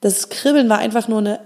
Das 0.00 0.28
Kribbeln 0.28 0.68
war 0.68 0.78
einfach 0.78 1.06
nur 1.06 1.20
eine 1.20 1.38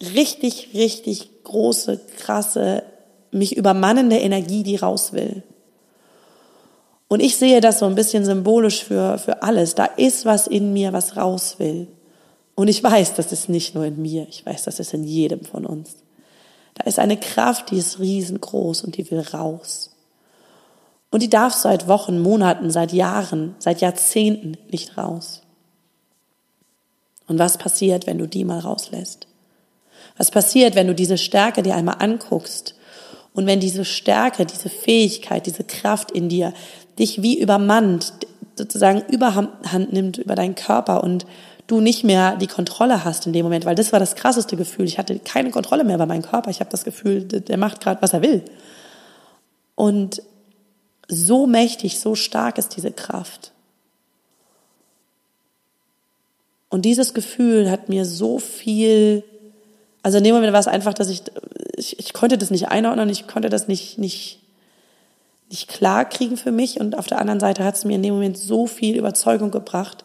richtig, 0.00 0.70
richtig 0.72 1.44
große, 1.44 2.00
krasse 2.20 2.84
mich 3.32 3.54
übermannende 3.54 4.16
Energie, 4.16 4.62
die 4.62 4.76
raus 4.76 5.12
will. 5.12 5.42
Und 7.06 7.20
ich 7.20 7.36
sehe 7.36 7.60
das 7.60 7.80
so 7.80 7.84
ein 7.84 7.96
bisschen 7.96 8.24
symbolisch 8.24 8.82
für, 8.82 9.18
für 9.18 9.42
alles. 9.42 9.74
Da 9.74 9.84
ist 9.84 10.24
was 10.24 10.46
in 10.46 10.72
mir, 10.72 10.94
was 10.94 11.18
raus 11.18 11.56
will. 11.58 11.88
Und 12.54 12.68
ich 12.68 12.82
weiß, 12.82 13.14
das 13.14 13.32
ist 13.32 13.48
nicht 13.48 13.74
nur 13.74 13.84
in 13.84 14.00
mir, 14.00 14.26
ich 14.28 14.44
weiß, 14.44 14.64
das 14.64 14.78
ist 14.78 14.92
in 14.94 15.04
jedem 15.04 15.44
von 15.44 15.64
uns. 15.64 15.96
Da 16.74 16.84
ist 16.84 16.98
eine 16.98 17.16
Kraft, 17.16 17.70
die 17.70 17.78
ist 17.78 17.98
riesengroß 17.98 18.82
und 18.82 18.96
die 18.96 19.10
will 19.10 19.20
raus. 19.20 19.90
Und 21.10 21.22
die 21.22 21.30
darf 21.30 21.54
seit 21.54 21.88
Wochen, 21.88 22.20
Monaten, 22.20 22.70
seit 22.70 22.92
Jahren, 22.92 23.54
seit 23.58 23.80
Jahrzehnten 23.80 24.56
nicht 24.70 24.96
raus. 24.96 25.42
Und 27.26 27.38
was 27.38 27.58
passiert, 27.58 28.06
wenn 28.06 28.18
du 28.18 28.26
die 28.26 28.44
mal 28.44 28.58
rauslässt? 28.58 29.26
Was 30.16 30.30
passiert, 30.30 30.74
wenn 30.74 30.86
du 30.86 30.94
diese 30.94 31.18
Stärke 31.18 31.62
dir 31.62 31.74
einmal 31.74 31.96
anguckst 31.98 32.74
und 33.34 33.46
wenn 33.46 33.60
diese 33.60 33.84
Stärke, 33.84 34.46
diese 34.46 34.68
Fähigkeit, 34.68 35.46
diese 35.46 35.64
Kraft 35.64 36.10
in 36.10 36.28
dir 36.28 36.52
dich 36.98 37.22
wie 37.22 37.38
übermannt, 37.38 38.12
sozusagen 38.56 39.02
Überhand 39.08 39.92
nimmt 39.92 40.18
über 40.18 40.34
deinen 40.34 40.54
Körper 40.54 41.02
und 41.02 41.26
du 41.72 41.80
nicht 41.80 42.04
mehr 42.04 42.36
die 42.36 42.46
Kontrolle 42.46 43.04
hast 43.04 43.26
in 43.26 43.32
dem 43.32 43.44
Moment, 43.44 43.64
weil 43.64 43.74
das 43.74 43.92
war 43.92 43.98
das 43.98 44.14
krasseste 44.14 44.56
Gefühl. 44.56 44.86
Ich 44.86 44.98
hatte 44.98 45.18
keine 45.18 45.50
Kontrolle 45.50 45.84
mehr 45.84 45.96
über 45.96 46.06
meinen 46.06 46.22
Körper. 46.22 46.50
Ich 46.50 46.60
habe 46.60 46.70
das 46.70 46.84
Gefühl, 46.84 47.24
der 47.24 47.56
macht 47.56 47.80
gerade, 47.80 48.00
was 48.02 48.12
er 48.12 48.22
will. 48.22 48.42
Und 49.74 50.22
so 51.08 51.46
mächtig, 51.46 51.98
so 51.98 52.14
stark 52.14 52.58
ist 52.58 52.76
diese 52.76 52.92
Kraft. 52.92 53.52
Und 56.68 56.84
dieses 56.84 57.12
Gefühl 57.12 57.70
hat 57.70 57.88
mir 57.88 58.04
so 58.04 58.38
viel 58.38 59.24
also 60.02 60.18
in 60.18 60.24
dem 60.24 60.34
Moment 60.34 60.52
war 60.52 60.60
es 60.60 60.68
einfach, 60.68 60.94
dass 60.94 61.08
ich, 61.08 61.22
ich, 61.76 61.98
ich 61.98 62.12
konnte 62.12 62.36
das 62.36 62.50
nicht 62.50 62.68
einordnen, 62.68 63.08
ich 63.08 63.26
konnte 63.28 63.48
das 63.48 63.68
nicht, 63.68 63.98
nicht, 63.98 64.40
nicht 65.48 65.68
klar 65.68 66.04
kriegen 66.04 66.36
für 66.36 66.50
mich. 66.50 66.80
Und 66.80 66.98
auf 66.98 67.06
der 67.06 67.20
anderen 67.20 67.40
Seite 67.40 67.64
hat 67.64 67.76
es 67.76 67.84
mir 67.84 67.94
in 67.94 68.02
dem 68.02 68.14
Moment 68.14 68.36
so 68.36 68.66
viel 68.66 68.96
Überzeugung 68.96 69.50
gebracht, 69.50 70.04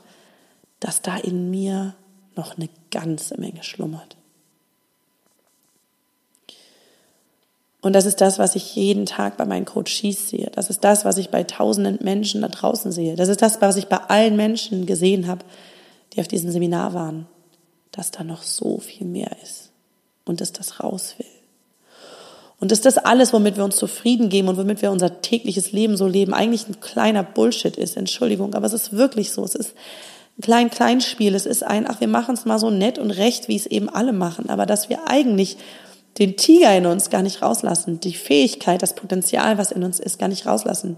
dass 0.79 1.01
da 1.01 1.17
in 1.17 1.49
mir 1.49 1.95
noch 2.35 2.57
eine 2.57 2.69
ganze 2.91 3.39
Menge 3.39 3.63
schlummert. 3.63 4.15
Und 7.81 7.93
das 7.93 8.05
ist 8.05 8.21
das, 8.21 8.39
was 8.39 8.55
ich 8.55 8.75
jeden 8.75 9.05
Tag 9.05 9.37
bei 9.37 9.45
meinen 9.45 9.65
Coaches 9.65 10.29
sehe. 10.29 10.51
Das 10.53 10.69
ist 10.69 10.83
das, 10.83 11.05
was 11.05 11.17
ich 11.17 11.29
bei 11.29 11.43
tausenden 11.43 11.99
Menschen 12.01 12.41
da 12.41 12.47
draußen 12.47 12.91
sehe. 12.91 13.15
Das 13.15 13.29
ist 13.29 13.41
das, 13.41 13.61
was 13.61 13.77
ich 13.77 13.87
bei 13.87 13.97
allen 13.97 14.35
Menschen 14.35 14.85
gesehen 14.85 15.27
habe, 15.27 15.45
die 16.13 16.19
auf 16.19 16.27
diesem 16.27 16.51
Seminar 16.51 16.93
waren, 16.93 17.27
dass 17.91 18.11
da 18.11 18.23
noch 18.23 18.43
so 18.43 18.79
viel 18.79 19.07
mehr 19.07 19.31
ist 19.43 19.71
und 20.25 20.41
dass 20.41 20.51
das 20.51 20.83
raus 20.83 21.15
will. 21.17 21.25
Und 22.59 22.71
dass 22.71 22.81
das 22.81 22.97
alles, 22.97 23.33
womit 23.33 23.55
wir 23.55 23.63
uns 23.63 23.75
zufrieden 23.75 24.29
geben 24.29 24.47
und 24.47 24.57
womit 24.57 24.81
wir 24.81 24.91
unser 24.91 25.21
tägliches 25.21 25.71
Leben 25.71 25.95
so 25.95 26.07
leben, 26.07 26.33
eigentlich 26.33 26.67
ein 26.67 26.79
kleiner 26.79 27.21
Bullshit 27.21 27.77
ist. 27.77 27.95
Entschuldigung, 27.95 28.55
aber 28.55 28.65
es 28.65 28.73
ist 28.73 28.93
wirklich 28.93 29.31
so. 29.31 29.43
Es 29.43 29.53
ist 29.53 29.75
ein 30.37 30.41
klein 30.41 30.69
Kleinspiel. 30.69 31.35
Es 31.35 31.45
ist 31.45 31.63
ein, 31.63 31.87
ach, 31.87 31.99
wir 31.99 32.07
machen 32.07 32.35
es 32.35 32.45
mal 32.45 32.59
so 32.59 32.69
nett 32.69 32.99
und 32.99 33.11
recht, 33.11 33.47
wie 33.47 33.55
es 33.55 33.65
eben 33.65 33.89
alle 33.89 34.13
machen. 34.13 34.49
Aber 34.49 34.65
dass 34.65 34.89
wir 34.89 35.07
eigentlich 35.07 35.57
den 36.19 36.35
Tiger 36.35 36.75
in 36.75 36.85
uns 36.85 37.09
gar 37.09 37.21
nicht 37.21 37.41
rauslassen, 37.41 37.99
die 37.99 38.13
Fähigkeit, 38.13 38.81
das 38.81 38.95
Potenzial, 38.95 39.57
was 39.57 39.71
in 39.71 39.83
uns 39.83 39.99
ist, 39.99 40.19
gar 40.19 40.27
nicht 40.27 40.45
rauslassen 40.45 40.97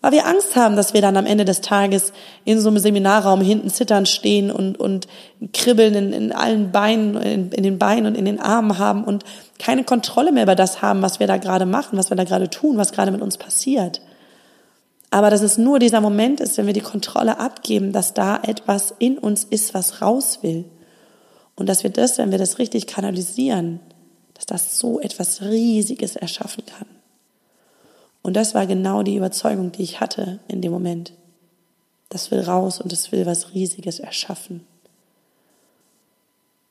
weil 0.00 0.12
wir 0.12 0.26
Angst 0.26 0.54
haben, 0.54 0.76
dass 0.76 0.94
wir 0.94 1.00
dann 1.00 1.16
am 1.16 1.26
Ende 1.26 1.44
des 1.44 1.60
Tages 1.60 2.12
in 2.44 2.60
so 2.60 2.68
einem 2.68 2.78
Seminarraum 2.78 3.40
hinten 3.40 3.68
zittern 3.68 4.06
stehen 4.06 4.50
und, 4.50 4.78
und 4.78 5.08
kribbeln 5.52 5.94
in, 5.94 6.12
in 6.12 6.32
allen 6.32 6.70
Beinen, 6.70 7.16
in, 7.16 7.50
in 7.50 7.64
den 7.64 7.78
Beinen 7.78 8.06
und 8.06 8.16
in 8.16 8.24
den 8.24 8.40
Armen 8.40 8.78
haben 8.78 9.02
und 9.02 9.24
keine 9.58 9.82
Kontrolle 9.82 10.30
mehr 10.30 10.44
über 10.44 10.54
das 10.54 10.82
haben, 10.82 11.02
was 11.02 11.18
wir 11.18 11.26
da 11.26 11.36
gerade 11.36 11.66
machen, 11.66 11.98
was 11.98 12.10
wir 12.10 12.16
da 12.16 12.24
gerade 12.24 12.48
tun, 12.48 12.76
was 12.76 12.92
gerade 12.92 13.10
mit 13.10 13.22
uns 13.22 13.38
passiert. 13.38 14.00
Aber 15.10 15.30
dass 15.30 15.40
es 15.40 15.56
nur 15.56 15.78
dieser 15.78 16.00
Moment 16.00 16.40
ist, 16.40 16.58
wenn 16.58 16.66
wir 16.66 16.74
die 16.74 16.80
Kontrolle 16.80 17.38
abgeben, 17.38 17.92
dass 17.92 18.14
da 18.14 18.36
etwas 18.42 18.94
in 18.98 19.16
uns 19.16 19.44
ist, 19.44 19.72
was 19.74 20.02
raus 20.02 20.40
will. 20.42 20.64
Und 21.56 21.68
dass 21.68 21.82
wir 21.82 21.90
das, 21.90 22.18
wenn 22.18 22.30
wir 22.30 22.38
das 22.38 22.58
richtig 22.58 22.86
kanalisieren, 22.86 23.80
dass 24.34 24.46
das 24.46 24.78
so 24.78 25.00
etwas 25.00 25.42
Riesiges 25.42 26.14
erschaffen 26.14 26.64
kann. 26.66 26.86
Und 28.22 28.34
das 28.34 28.54
war 28.54 28.66
genau 28.66 29.02
die 29.02 29.16
Überzeugung, 29.16 29.72
die 29.72 29.82
ich 29.82 30.00
hatte 30.00 30.38
in 30.48 30.60
dem 30.60 30.72
Moment. 30.72 31.12
Das 32.10 32.30
will 32.30 32.40
raus 32.40 32.80
und 32.80 32.92
es 32.92 33.10
will 33.10 33.26
was 33.26 33.54
Riesiges 33.54 34.00
erschaffen. 34.00 34.66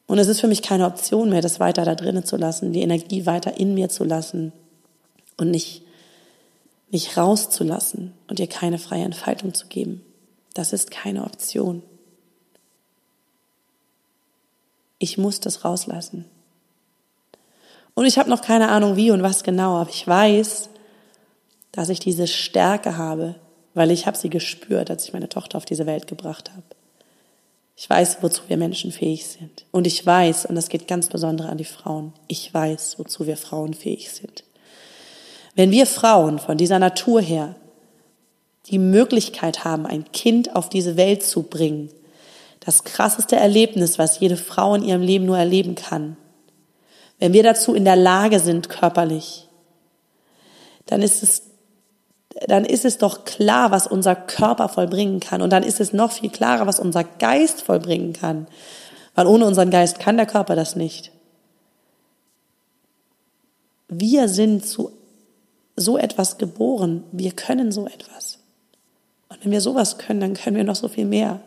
Und 0.08 0.20
es 0.20 0.28
ist 0.28 0.40
für 0.40 0.48
mich 0.48 0.62
keine 0.62 0.86
Option 0.86 1.30
mehr, 1.30 1.42
das 1.42 1.60
weiter 1.60 1.84
da 1.84 1.96
drinnen 1.96 2.24
zu 2.24 2.38
lassen, 2.38 2.72
die 2.72 2.82
Energie 2.82 3.26
weiter 3.26 3.58
in 3.58 3.74
mir 3.74 3.90
zu 3.90 4.06
lassen 4.06 4.54
und 5.36 5.52
nicht, 5.52 5.84
nicht 6.90 7.18
rauszulassen 7.18 8.14
und 8.28 8.40
ihr 8.40 8.48
keine 8.48 8.80
freie 8.80 9.04
Entfaltung 9.04 9.54
zu 9.54 9.68
geben. 9.68 10.04
Das 10.54 10.74
ist 10.74 10.92
keine 10.92 11.24
Option. 11.24 11.84
Ich 15.00 15.18
muss 15.18 15.40
das 15.40 15.64
rauslassen. 15.64 16.26
Und 17.94 18.06
ich 18.06 18.18
habe 18.18 18.30
noch 18.30 18.42
keine 18.42 18.70
Ahnung 18.70 18.96
wie 18.96 19.12
und 19.12 19.24
was 19.24 19.44
genau, 19.44 19.78
aber 19.78 19.90
ich 19.90 20.08
weiß, 20.08 20.70
dass 21.72 21.90
ich 21.90 22.00
diese 22.00 22.28
Stärke 22.28 22.98
habe, 22.98 23.36
weil 23.74 23.92
ich 23.92 24.08
habe 24.08 24.18
sie 24.18 24.30
gespürt, 24.30 24.90
als 24.90 25.06
ich 25.06 25.14
meine 25.14 25.30
Tochter 25.30 25.58
auf 25.58 25.66
diese 25.66 25.86
Welt 25.86 26.08
gebracht 26.08 26.52
habe. 26.52 26.64
Ich 27.76 27.88
weiß, 27.88 28.18
wozu 28.22 28.42
wir 28.48 28.58
Menschen 28.58 28.92
fähig 28.92 29.28
sind. 29.28 29.66
Und 29.72 29.86
ich 29.86 30.04
weiß, 30.04 30.48
und 30.48 30.56
das 30.56 30.70
geht 30.70 30.88
ganz 30.88 31.10
besonders 31.10 31.48
an 31.48 31.60
die 31.60 31.64
Frauen, 31.64 32.14
ich 32.28 32.52
weiß, 32.52 32.98
wozu 32.98 33.28
wir 33.28 33.38
Frauen 33.38 33.76
fähig 33.76 34.12
sind. 34.12 34.44
Wenn 35.58 35.72
wir 35.72 35.88
Frauen 35.88 36.38
von 36.38 36.56
dieser 36.56 36.78
Natur 36.78 37.20
her 37.20 37.56
die 38.68 38.78
Möglichkeit 38.78 39.66
haben, 39.66 39.88
ein 39.88 40.12
Kind 40.12 40.56
auf 40.56 40.70
diese 40.70 40.98
Welt 40.98 41.24
zu 41.24 41.42
bringen, 41.42 41.90
das 42.60 42.84
krasseste 42.84 43.38
Erlebnis, 43.38 43.98
was 43.98 44.20
jede 44.20 44.38
Frau 44.38 44.76
in 44.76 44.84
ihrem 44.84 45.02
Leben 45.02 45.26
nur 45.26 45.40
erleben 45.40 45.74
kann, 45.74 46.16
wenn 47.18 47.34
wir 47.34 47.42
dazu 47.42 47.74
in 47.74 47.86
der 47.86 47.96
Lage 47.96 48.40
sind, 48.40 48.70
körperlich, 48.70 49.48
dann 50.86 51.02
ist 51.02 51.24
es 51.24 51.42
dann 52.46 52.64
ist 52.64 52.86
es 52.86 53.00
doch 53.00 53.26
klar, 53.26 53.72
was 53.72 53.88
unser 53.88 54.16
Körper 54.16 54.70
vollbringen 54.70 55.20
kann. 55.20 55.42
Und 55.42 55.50
dann 55.50 55.64
ist 55.64 55.80
es 55.80 55.92
noch 55.92 56.12
viel 56.12 56.30
klarer, 56.30 56.68
was 56.68 56.80
unser 56.80 57.04
Geist 57.04 57.64
vollbringen 57.64 58.14
kann. 58.14 58.46
Weil 59.16 59.26
ohne 59.26 59.48
unseren 59.48 59.72
Geist 59.72 59.98
kann 59.98 60.18
der 60.18 60.28
Körper 60.28 60.56
das 60.56 60.76
nicht. 60.76 61.12
Wir 63.88 64.30
sind 64.30 64.68
zu 64.68 64.92
so 65.78 65.98
etwas 65.98 66.38
geboren. 66.38 67.04
Wir 67.12 67.32
können 67.32 67.72
so 67.72 67.86
etwas. 67.86 68.40
Und 69.30 69.46
wenn 69.46 69.52
wir 69.52 69.62
sowas 69.62 69.98
können, 69.98 70.20
dann 70.20 70.34
können 70.34 70.58
wir 70.58 70.64
noch 70.64 70.76
so 70.76 70.90
viel 70.90 71.06
mehr. 71.06 71.40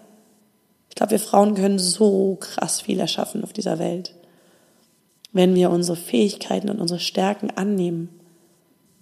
Ich 0.89 0.95
glaube, 0.95 1.11
wir 1.13 1.21
Frauen 1.21 1.55
können 1.55 1.79
so 1.79 2.37
krass 2.41 2.81
viel 2.81 3.01
erschaffen 3.01 3.43
auf 3.45 3.53
dieser 3.53 3.79
Welt, 3.79 4.15
wenn 5.33 5.55
wir 5.55 5.71
unsere 5.71 5.97
Fähigkeiten 5.97 6.71
und 6.71 6.81
unsere 6.81 7.01
Stärken 7.01 7.51
annehmen 7.51 8.09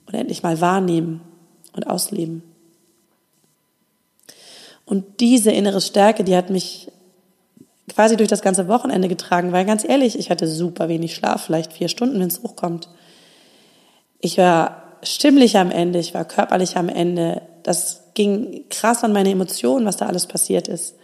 und 0.06 0.14
endlich 0.14 0.42
mal 0.42 0.61
wahrnehmen 0.61 1.20
und 1.75 1.87
ausleben. 1.87 2.42
Und 4.85 5.20
diese 5.20 5.50
innere 5.50 5.82
Stärke, 5.82 6.25
die 6.25 6.37
hat 6.37 6.49
mich 6.49 6.90
quasi 7.88 8.16
durch 8.16 8.28
das 8.28 8.42
ganze 8.42 8.68
Wochenende 8.68 9.08
getragen, 9.08 9.52
weil 9.52 9.66
ganz 9.66 9.85
ehrlich, 9.87 10.18
ich 10.18 10.30
hatte 10.30 10.49
super 10.49 10.88
wenig 10.88 11.14
Schlaf, 11.14 11.42
vielleicht 11.42 11.73
vier 11.73 11.88
Stunden, 11.88 12.20
wenn 12.20 12.28
es 12.28 12.42
hochkommt. 12.42 12.88
Ich 14.20 14.38
war 14.38 14.88
stimmlich 15.02 15.57
am 15.57 15.71
Ende, 15.71 15.99
ich 15.99 16.14
war 16.14 16.25
körperlich 16.25 16.76
am 16.76 16.88
Ende. 16.88 17.43
Das 17.62 18.02
ging 18.14 18.64
krass 18.71 19.05
an 19.05 19.12
meine 19.12 19.31
Emotionen, 19.31 19.87
was 19.87 19.97
da 19.97 20.07
alles 20.07 20.26
passiert 20.26 20.69
ist. 20.69 20.95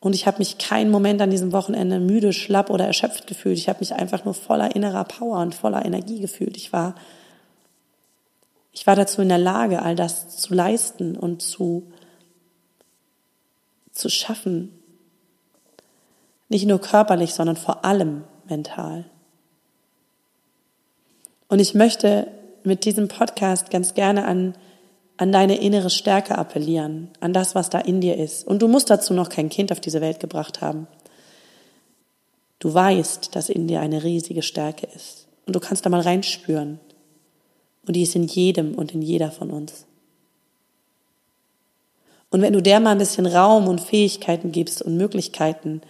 Und 0.00 0.14
ich 0.14 0.26
habe 0.26 0.38
mich 0.38 0.58
keinen 0.58 0.90
Moment 0.90 1.20
an 1.20 1.30
diesem 1.30 1.52
Wochenende 1.52 1.98
müde, 2.00 2.32
schlapp 2.32 2.70
oder 2.70 2.86
erschöpft 2.86 3.26
gefühlt. 3.26 3.58
Ich 3.58 3.68
habe 3.68 3.80
mich 3.80 3.94
einfach 3.94 4.24
nur 4.24 4.34
voller 4.34 4.76
innerer 4.76 5.04
Power 5.04 5.40
und 5.40 5.54
voller 5.54 5.84
Energie 5.84 6.20
gefühlt. 6.20 6.56
Ich 6.56 6.72
war 6.72 6.94
ich 8.76 8.86
war 8.86 8.94
dazu 8.94 9.22
in 9.22 9.30
der 9.30 9.38
Lage, 9.38 9.80
all 9.80 9.96
das 9.96 10.36
zu 10.36 10.52
leisten 10.52 11.16
und 11.16 11.40
zu, 11.40 11.90
zu 13.90 14.10
schaffen. 14.10 14.70
Nicht 16.50 16.66
nur 16.66 16.78
körperlich, 16.78 17.32
sondern 17.32 17.56
vor 17.56 17.86
allem 17.86 18.24
mental. 18.46 19.06
Und 21.48 21.58
ich 21.58 21.72
möchte 21.72 22.28
mit 22.66 22.84
diesem 22.84 23.08
Podcast 23.08 23.70
ganz 23.70 23.94
gerne 23.94 24.26
an, 24.26 24.54
an 25.16 25.32
deine 25.32 25.60
innere 25.60 25.90
Stärke 25.90 26.36
appellieren, 26.36 27.08
an 27.20 27.32
das, 27.32 27.54
was 27.54 27.70
da 27.70 27.78
in 27.78 28.00
dir 28.00 28.16
ist. 28.16 28.46
Und 28.46 28.60
du 28.60 28.68
musst 28.68 28.90
dazu 28.90 29.14
noch 29.14 29.28
kein 29.28 29.48
Kind 29.48 29.72
auf 29.72 29.80
diese 29.80 30.00
Welt 30.00 30.20
gebracht 30.20 30.60
haben. 30.60 30.86
Du 32.58 32.72
weißt, 32.72 33.34
dass 33.34 33.48
in 33.48 33.68
dir 33.68 33.80
eine 33.80 34.02
riesige 34.02 34.42
Stärke 34.42 34.88
ist. 34.94 35.26
Und 35.46 35.54
du 35.54 35.60
kannst 35.60 35.86
da 35.86 35.90
mal 35.90 36.00
reinspüren. 36.00 36.80
Und 37.86 37.94
die 37.94 38.02
ist 38.02 38.16
in 38.16 38.24
jedem 38.24 38.74
und 38.74 38.92
in 38.92 39.02
jeder 39.02 39.30
von 39.30 39.50
uns. 39.50 39.86
Und 42.30 42.42
wenn 42.42 42.52
du 42.52 42.60
der 42.60 42.80
mal 42.80 42.90
ein 42.90 42.98
bisschen 42.98 43.26
Raum 43.26 43.68
und 43.68 43.80
Fähigkeiten 43.80 44.50
gibst 44.50 44.82
und 44.82 44.96
Möglichkeiten, 44.96 45.82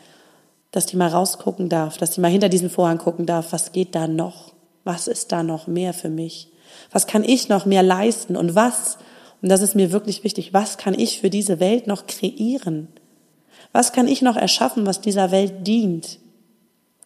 dass 0.71 0.87
die 0.87 0.97
mal 0.97 1.09
rausgucken 1.09 1.71
darf, 1.71 1.97
dass 1.97 2.11
die 2.11 2.21
mal 2.21 2.31
hinter 2.31 2.51
diesen 2.51 2.69
Vorhang 2.69 2.99
gucken 2.99 3.25
darf, 3.25 3.53
was 3.53 3.73
geht 3.73 3.95
da 3.95 4.07
noch? 4.07 4.53
Was 4.85 5.09
ist 5.09 5.33
da 5.33 5.43
noch 5.43 5.67
mehr 5.67 5.95
für 5.95 6.11
mich? 6.11 6.51
Was 6.91 7.07
kann 7.07 7.25
ich 7.25 7.49
noch 7.49 7.67
mehr 7.67 7.83
leisten? 7.83 8.37
Und 8.37 8.55
was, 8.55 8.99
und 9.43 9.49
das 9.49 9.63
ist 9.63 9.75
mir 9.75 9.93
wirklich 9.93 10.25
wichtig, 10.25 10.53
was 10.53 10.79
kann 10.79 10.95
ich 10.95 11.21
für 11.21 11.31
diese 11.31 11.61
Welt 11.61 11.87
noch 11.87 12.07
kreieren? 12.07 12.89
Was 13.73 13.93
kann 13.93 14.09
ich 14.09 14.23
noch 14.23 14.37
erschaffen, 14.37 14.87
was 14.87 15.01
dieser 15.01 15.31
Welt 15.31 15.67
dient? 15.67 16.19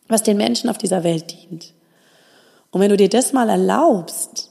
Was 0.08 0.22
den 0.22 0.36
Menschen 0.36 0.70
auf 0.70 0.78
dieser 0.78 1.04
Welt 1.04 1.32
dient? 1.32 1.74
Und 2.70 2.80
wenn 2.80 2.90
du 2.90 2.96
dir 2.96 3.08
das 3.08 3.32
mal 3.32 3.48
erlaubst, 3.48 4.50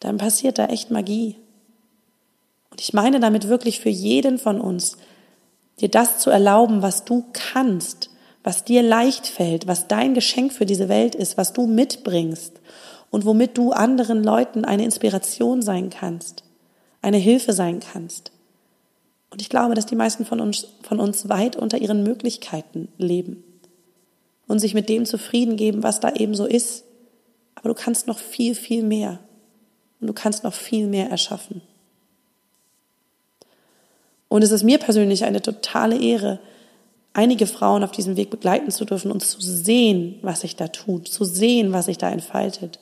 dann 0.00 0.18
passiert 0.18 0.58
da 0.58 0.66
echt 0.66 0.90
Magie. 0.90 1.36
Und 2.70 2.80
ich 2.80 2.92
meine 2.92 3.20
damit 3.20 3.48
wirklich 3.48 3.80
für 3.80 3.90
jeden 3.90 4.38
von 4.38 4.60
uns, 4.60 4.96
dir 5.80 5.90
das 5.90 6.18
zu 6.18 6.30
erlauben, 6.30 6.82
was 6.82 7.04
du 7.04 7.24
kannst, 7.32 8.10
was 8.42 8.64
dir 8.64 8.82
leicht 8.82 9.26
fällt, 9.26 9.66
was 9.66 9.88
dein 9.88 10.14
Geschenk 10.14 10.52
für 10.52 10.66
diese 10.66 10.88
Welt 10.88 11.14
ist, 11.14 11.36
was 11.36 11.52
du 11.52 11.66
mitbringst 11.66 12.60
und 13.12 13.26
womit 13.26 13.56
du 13.58 13.72
anderen 13.72 14.24
Leuten 14.24 14.64
eine 14.64 14.84
Inspiration 14.84 15.62
sein 15.62 15.90
kannst, 15.90 16.42
eine 17.02 17.18
Hilfe 17.18 17.52
sein 17.52 17.78
kannst. 17.78 18.32
Und 19.30 19.42
ich 19.42 19.50
glaube, 19.50 19.74
dass 19.74 19.86
die 19.86 19.96
meisten 19.96 20.24
von 20.24 20.40
uns, 20.40 20.66
von 20.82 20.98
uns 20.98 21.28
weit 21.28 21.54
unter 21.54 21.78
ihren 21.78 22.02
Möglichkeiten 22.02 22.88
leben 22.96 23.44
und 24.48 24.58
sich 24.58 24.72
mit 24.74 24.88
dem 24.88 25.04
zufrieden 25.04 25.56
geben, 25.56 25.82
was 25.82 26.00
da 26.00 26.12
eben 26.14 26.34
so 26.34 26.46
ist. 26.46 26.84
Aber 27.54 27.68
du 27.68 27.74
kannst 27.74 28.06
noch 28.06 28.18
viel, 28.18 28.54
viel 28.54 28.82
mehr. 28.82 29.18
Und 30.00 30.06
du 30.06 30.14
kannst 30.14 30.42
noch 30.42 30.54
viel 30.54 30.86
mehr 30.86 31.10
erschaffen. 31.10 31.60
Und 34.28 34.42
es 34.42 34.50
ist 34.50 34.64
mir 34.64 34.78
persönlich 34.78 35.24
eine 35.24 35.42
totale 35.42 36.00
Ehre, 36.00 36.40
einige 37.12 37.46
Frauen 37.46 37.84
auf 37.84 37.92
diesem 37.92 38.16
Weg 38.16 38.30
begleiten 38.30 38.70
zu 38.70 38.86
dürfen 38.86 39.12
und 39.12 39.22
zu 39.22 39.38
sehen, 39.38 40.18
was 40.22 40.40
sich 40.40 40.56
da 40.56 40.68
tut, 40.68 41.08
zu 41.08 41.24
sehen, 41.24 41.72
was 41.72 41.84
sich 41.84 41.98
da 41.98 42.10
entfaltet. 42.10 42.78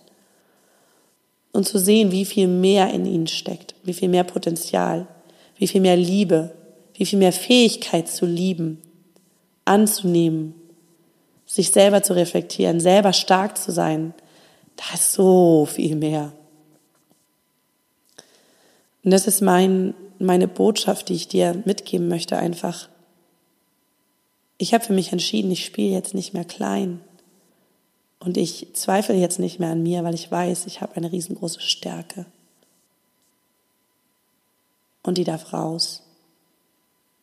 Und 1.61 1.67
zu 1.67 1.79
sehen, 1.79 2.11
wie 2.11 2.25
viel 2.25 2.49
mehr 2.49 2.90
in 2.90 3.05
ihnen 3.05 3.26
steckt, 3.26 3.75
wie 3.85 3.93
viel 3.93 4.09
mehr 4.09 4.25
Potenzial, 4.25 5.07
wie 5.59 5.67
viel 5.67 5.83
mehr 5.83 5.99
Liebe, 5.99 6.55
wie 6.95 7.05
viel 7.05 7.19
mehr 7.19 7.35
Fähigkeit 7.35 8.09
zu 8.09 8.25
lieben, 8.25 8.81
anzunehmen, 9.67 10.55
sich 11.45 11.71
selber 11.71 12.02
zu 12.02 12.14
reflektieren, 12.14 12.81
selber 12.81 13.12
stark 13.12 13.59
zu 13.59 13.73
sein. 13.73 14.14
Da 14.76 14.95
ist 14.95 15.12
so 15.12 15.67
viel 15.67 15.97
mehr. 15.97 16.33
Und 19.05 19.11
das 19.11 19.26
ist 19.26 19.43
mein, 19.43 19.93
meine 20.19 20.49
Botschaft, 20.49 21.11
die 21.11 21.14
ich 21.14 21.29
dir 21.29 21.62
mitgeben 21.67 22.09
möchte, 22.09 22.38
einfach 22.38 22.88
ich 24.57 24.73
habe 24.73 24.83
für 24.83 24.95
mich 24.95 25.12
entschieden, 25.12 25.50
ich 25.50 25.64
spiele 25.64 25.93
jetzt 25.93 26.14
nicht 26.14 26.33
mehr 26.33 26.45
klein. 26.45 27.00
Und 28.20 28.36
ich 28.36 28.68
zweifle 28.74 29.14
jetzt 29.14 29.38
nicht 29.38 29.58
mehr 29.58 29.70
an 29.70 29.82
mir, 29.82 30.04
weil 30.04 30.14
ich 30.14 30.30
weiß, 30.30 30.66
ich 30.66 30.82
habe 30.82 30.94
eine 30.96 31.10
riesengroße 31.10 31.60
Stärke. 31.60 32.26
Und 35.02 35.16
die 35.16 35.24
darf 35.24 35.52
raus. 35.52 36.02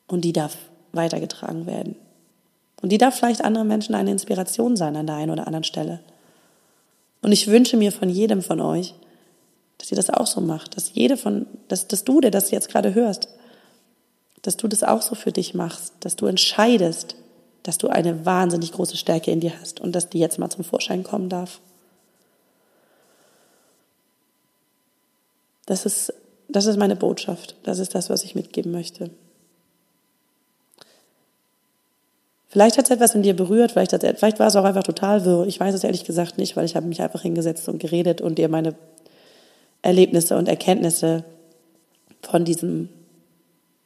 Und 0.07 0.21
die 0.21 0.33
darf 0.33 0.57
weitergetragen 0.91 1.67
werden. 1.67 1.95
Und 2.81 2.91
die 2.91 2.97
darf 2.97 3.15
vielleicht 3.15 3.43
anderen 3.43 3.67
Menschen 3.67 3.95
eine 3.95 4.12
Inspiration 4.12 4.75
sein 4.75 4.95
an 4.95 5.07
der 5.07 5.15
einen 5.15 5.31
oder 5.31 5.45
anderen 5.45 5.63
Stelle. 5.63 5.99
Und 7.21 7.31
ich 7.31 7.47
wünsche 7.47 7.77
mir 7.77 7.91
von 7.91 8.10
jedem 8.10 8.41
von 8.41 8.60
euch, 8.62 8.95
dass 9.77 9.91
ihr 9.91 9.95
das 9.95 10.10
auch 10.10 10.27
so 10.27 10.41
macht, 10.41 10.75
dass 10.75 10.93
jede 10.93 11.17
von, 11.17 11.45
dass, 11.67 11.88
dass 11.88 12.03
du, 12.03 12.21
der 12.21 12.31
das 12.31 12.51
jetzt 12.51 12.69
gerade 12.69 12.95
hörst, 12.95 13.29
dass 14.41 14.57
du 14.57 14.67
das 14.67 14.83
auch 14.83 15.01
so 15.01 15.13
für 15.13 15.31
dich 15.31 15.53
machst, 15.53 15.93
dass 15.99 16.15
du 16.15 16.25
entscheidest, 16.25 17.15
dass 17.67 17.77
du 17.77 17.89
eine 17.89 18.25
wahnsinnig 18.25 18.71
große 18.71 18.95
Stärke 18.95 19.30
in 19.30 19.41
dir 19.41 19.51
hast 19.60 19.82
und 19.82 19.93
dass 19.93 20.08
die 20.08 20.19
jetzt 20.19 20.39
mal 20.39 20.49
zum 20.49 20.63
Vorschein 20.63 21.03
kommen 21.03 21.27
darf. 21.27 21.60
Das 25.65 25.86
ist, 25.86 26.13
das 26.47 26.65
ist 26.65 26.77
meine 26.77 26.95
Botschaft. 26.95 27.58
Das 27.63 27.80
ist 27.80 27.93
das, 27.93 28.10
was 28.10 28.23
ich 28.23 28.36
mitgeben 28.36 28.71
möchte. 28.71 29.10
Vielleicht 32.47 32.77
hat 32.77 32.86
es 32.86 32.91
etwas 32.91 33.15
in 33.15 33.23
dir 33.23 33.36
berührt, 33.36 33.73
vielleicht, 33.73 33.91
hat, 33.91 34.01
vielleicht 34.17 34.39
war 34.39 34.47
es 34.47 34.56
auch 34.56 34.63
einfach 34.63 34.84
total 34.84 35.25
wirr. 35.25 35.45
Ich 35.45 35.60
weiß 35.60 35.75
es 35.75 35.84
ehrlich 35.84 36.06
gesagt 36.06 36.38
nicht, 36.38 36.56
weil 36.56 36.63
ich 36.63 36.77
habe 36.77 36.88
mich 36.88 37.01
einfach 37.01 37.23
hingesetzt 37.23 37.67
und 37.67 37.80
geredet 37.80 38.21
und 38.21 38.38
dir 38.38 38.47
meine 38.47 38.75
Erlebnisse 39.82 40.38
und 40.38 40.47
Erkenntnisse 40.47 41.25
von 42.21 42.45
diesem, 42.45 42.88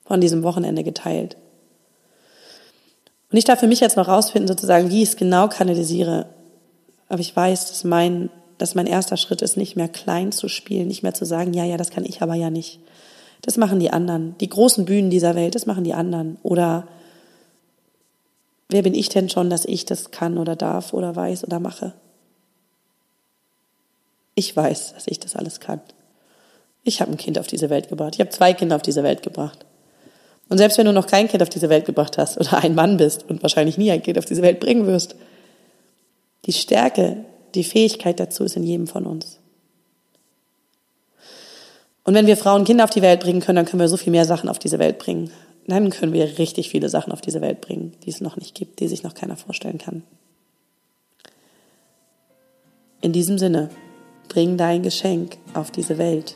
von 0.06 0.22
diesem 0.22 0.44
Wochenende 0.44 0.84
geteilt. 0.84 1.36
Und 3.32 3.38
ich 3.38 3.46
darf 3.46 3.60
für 3.60 3.68
mich 3.68 3.80
jetzt 3.80 3.98
noch 3.98 4.10
rausfinden, 4.10 4.48
sozusagen, 4.48 4.90
wie 4.90 5.04
ich 5.04 5.10
es 5.10 5.16
genau 5.16 5.48
kanalisiere. 5.48 6.26
Aber 7.08 7.22
ich 7.22 7.34
weiß, 7.34 7.70
dass 7.70 7.84
mein, 7.86 8.30
dass 8.58 8.76
mein 8.76 8.88
erster 8.88 9.16
Schritt 9.16 9.42
ist, 9.42 9.56
nicht 9.56 9.78
mehr 9.78 9.88
klein 9.88 10.32
zu 10.32 10.50
spielen, 10.50 10.90
nicht 10.90 11.02
mehr 11.02 11.14
zu 11.14 11.26
sagen, 11.26 11.54
ja, 11.54 11.64
ja, 11.64 11.78
das 11.78 11.92
kann 11.92 12.06
ich 12.06 12.22
aber 12.22 12.36
ja 12.36 12.50
nicht. 12.50 12.80
Das 13.42 13.58
machen 13.58 13.80
die 13.80 13.90
anderen. 13.90 14.36
Die 14.40 14.50
großen 14.50 14.86
Bühnen 14.86 15.10
dieser 15.10 15.34
Welt, 15.36 15.56
das 15.56 15.66
machen 15.66 15.84
die 15.86 15.94
anderen. 15.94 16.38
Oder 16.44 16.88
wer 18.70 18.82
bin 18.82 18.94
ich 18.94 19.08
denn 19.08 19.30
schon, 19.30 19.50
dass 19.50 19.66
ich 19.66 19.86
das 19.86 20.12
kann 20.12 20.38
oder 20.38 20.58
darf 20.58 20.94
oder 20.94 21.16
weiß 21.16 21.46
oder 21.46 21.60
mache? 21.60 21.94
Ich 24.36 24.56
weiß, 24.56 24.94
dass 24.94 25.08
ich 25.08 25.20
das 25.20 25.36
alles 25.36 25.60
kann. 25.60 25.82
Ich 26.84 27.00
habe 27.02 27.12
ein 27.12 27.18
Kind 27.18 27.40
auf 27.40 27.48
diese 27.48 27.70
Welt 27.70 27.90
gebracht. 27.90 28.16
Ich 28.16 28.20
habe 28.20 28.30
zwei 28.30 28.54
Kinder 28.54 28.76
auf 28.76 28.82
diese 28.82 29.04
Welt 29.04 29.24
gebracht. 29.24 29.66
Und 30.52 30.58
selbst 30.58 30.78
wenn 30.78 30.86
du 30.86 30.92
noch 30.92 31.08
kein 31.08 31.30
Kind 31.30 31.42
auf 31.42 31.48
diese 31.48 31.70
Welt 31.70 31.86
gebracht 31.86 32.18
hast 32.18 32.38
oder 32.38 32.58
ein 32.58 32.76
Mann 32.76 32.98
bist 32.98 33.24
und 33.30 33.42
wahrscheinlich 33.42 33.78
nie 33.78 33.90
ein 33.90 34.04
Kind 34.04 34.18
auf 34.18 34.26
diese 34.26 34.42
Welt 34.42 34.60
bringen 34.60 34.86
wirst, 34.86 35.16
die 36.46 36.52
Stärke, 36.52 37.24
die 37.56 37.64
Fähigkeit 37.64 38.20
dazu 38.20 38.44
ist 38.44 38.58
in 38.58 38.64
jedem 38.64 38.86
von 38.86 39.06
uns. 39.06 39.40
Und 42.04 42.16
wenn 42.16 42.28
wir 42.28 42.36
Frauen 42.36 42.66
Kinder 42.66 42.84
auf 42.84 42.90
die 42.90 43.02
Welt 43.02 43.22
bringen 43.22 43.40
können, 43.40 43.56
dann 43.56 43.66
können 43.66 43.80
wir 43.80 43.88
so 43.88 43.96
viel 43.96 44.12
mehr 44.12 44.26
Sachen 44.26 44.50
auf 44.50 44.60
diese 44.60 44.78
Welt 44.78 45.00
bringen. 45.00 45.32
Dann 45.68 45.90
können 45.90 46.12
wir 46.12 46.38
richtig 46.38 46.70
viele 46.70 46.90
Sachen 46.90 47.14
auf 47.14 47.22
diese 47.22 47.40
Welt 47.40 47.62
bringen, 47.62 47.94
die 48.04 48.10
es 48.10 48.20
noch 48.20 48.36
nicht 48.36 48.54
gibt, 48.54 48.82
die 48.82 48.90
sich 48.90 49.04
noch 49.04 49.14
keiner 49.14 49.38
vorstellen 49.38 49.78
kann. 49.78 50.04
In 53.00 53.14
diesem 53.14 53.38
Sinne, 53.38 53.70
bring 54.28 54.58
dein 54.58 54.84
Geschenk 54.84 55.38
auf 55.54 55.72
diese 55.72 55.98
Welt. 55.98 56.36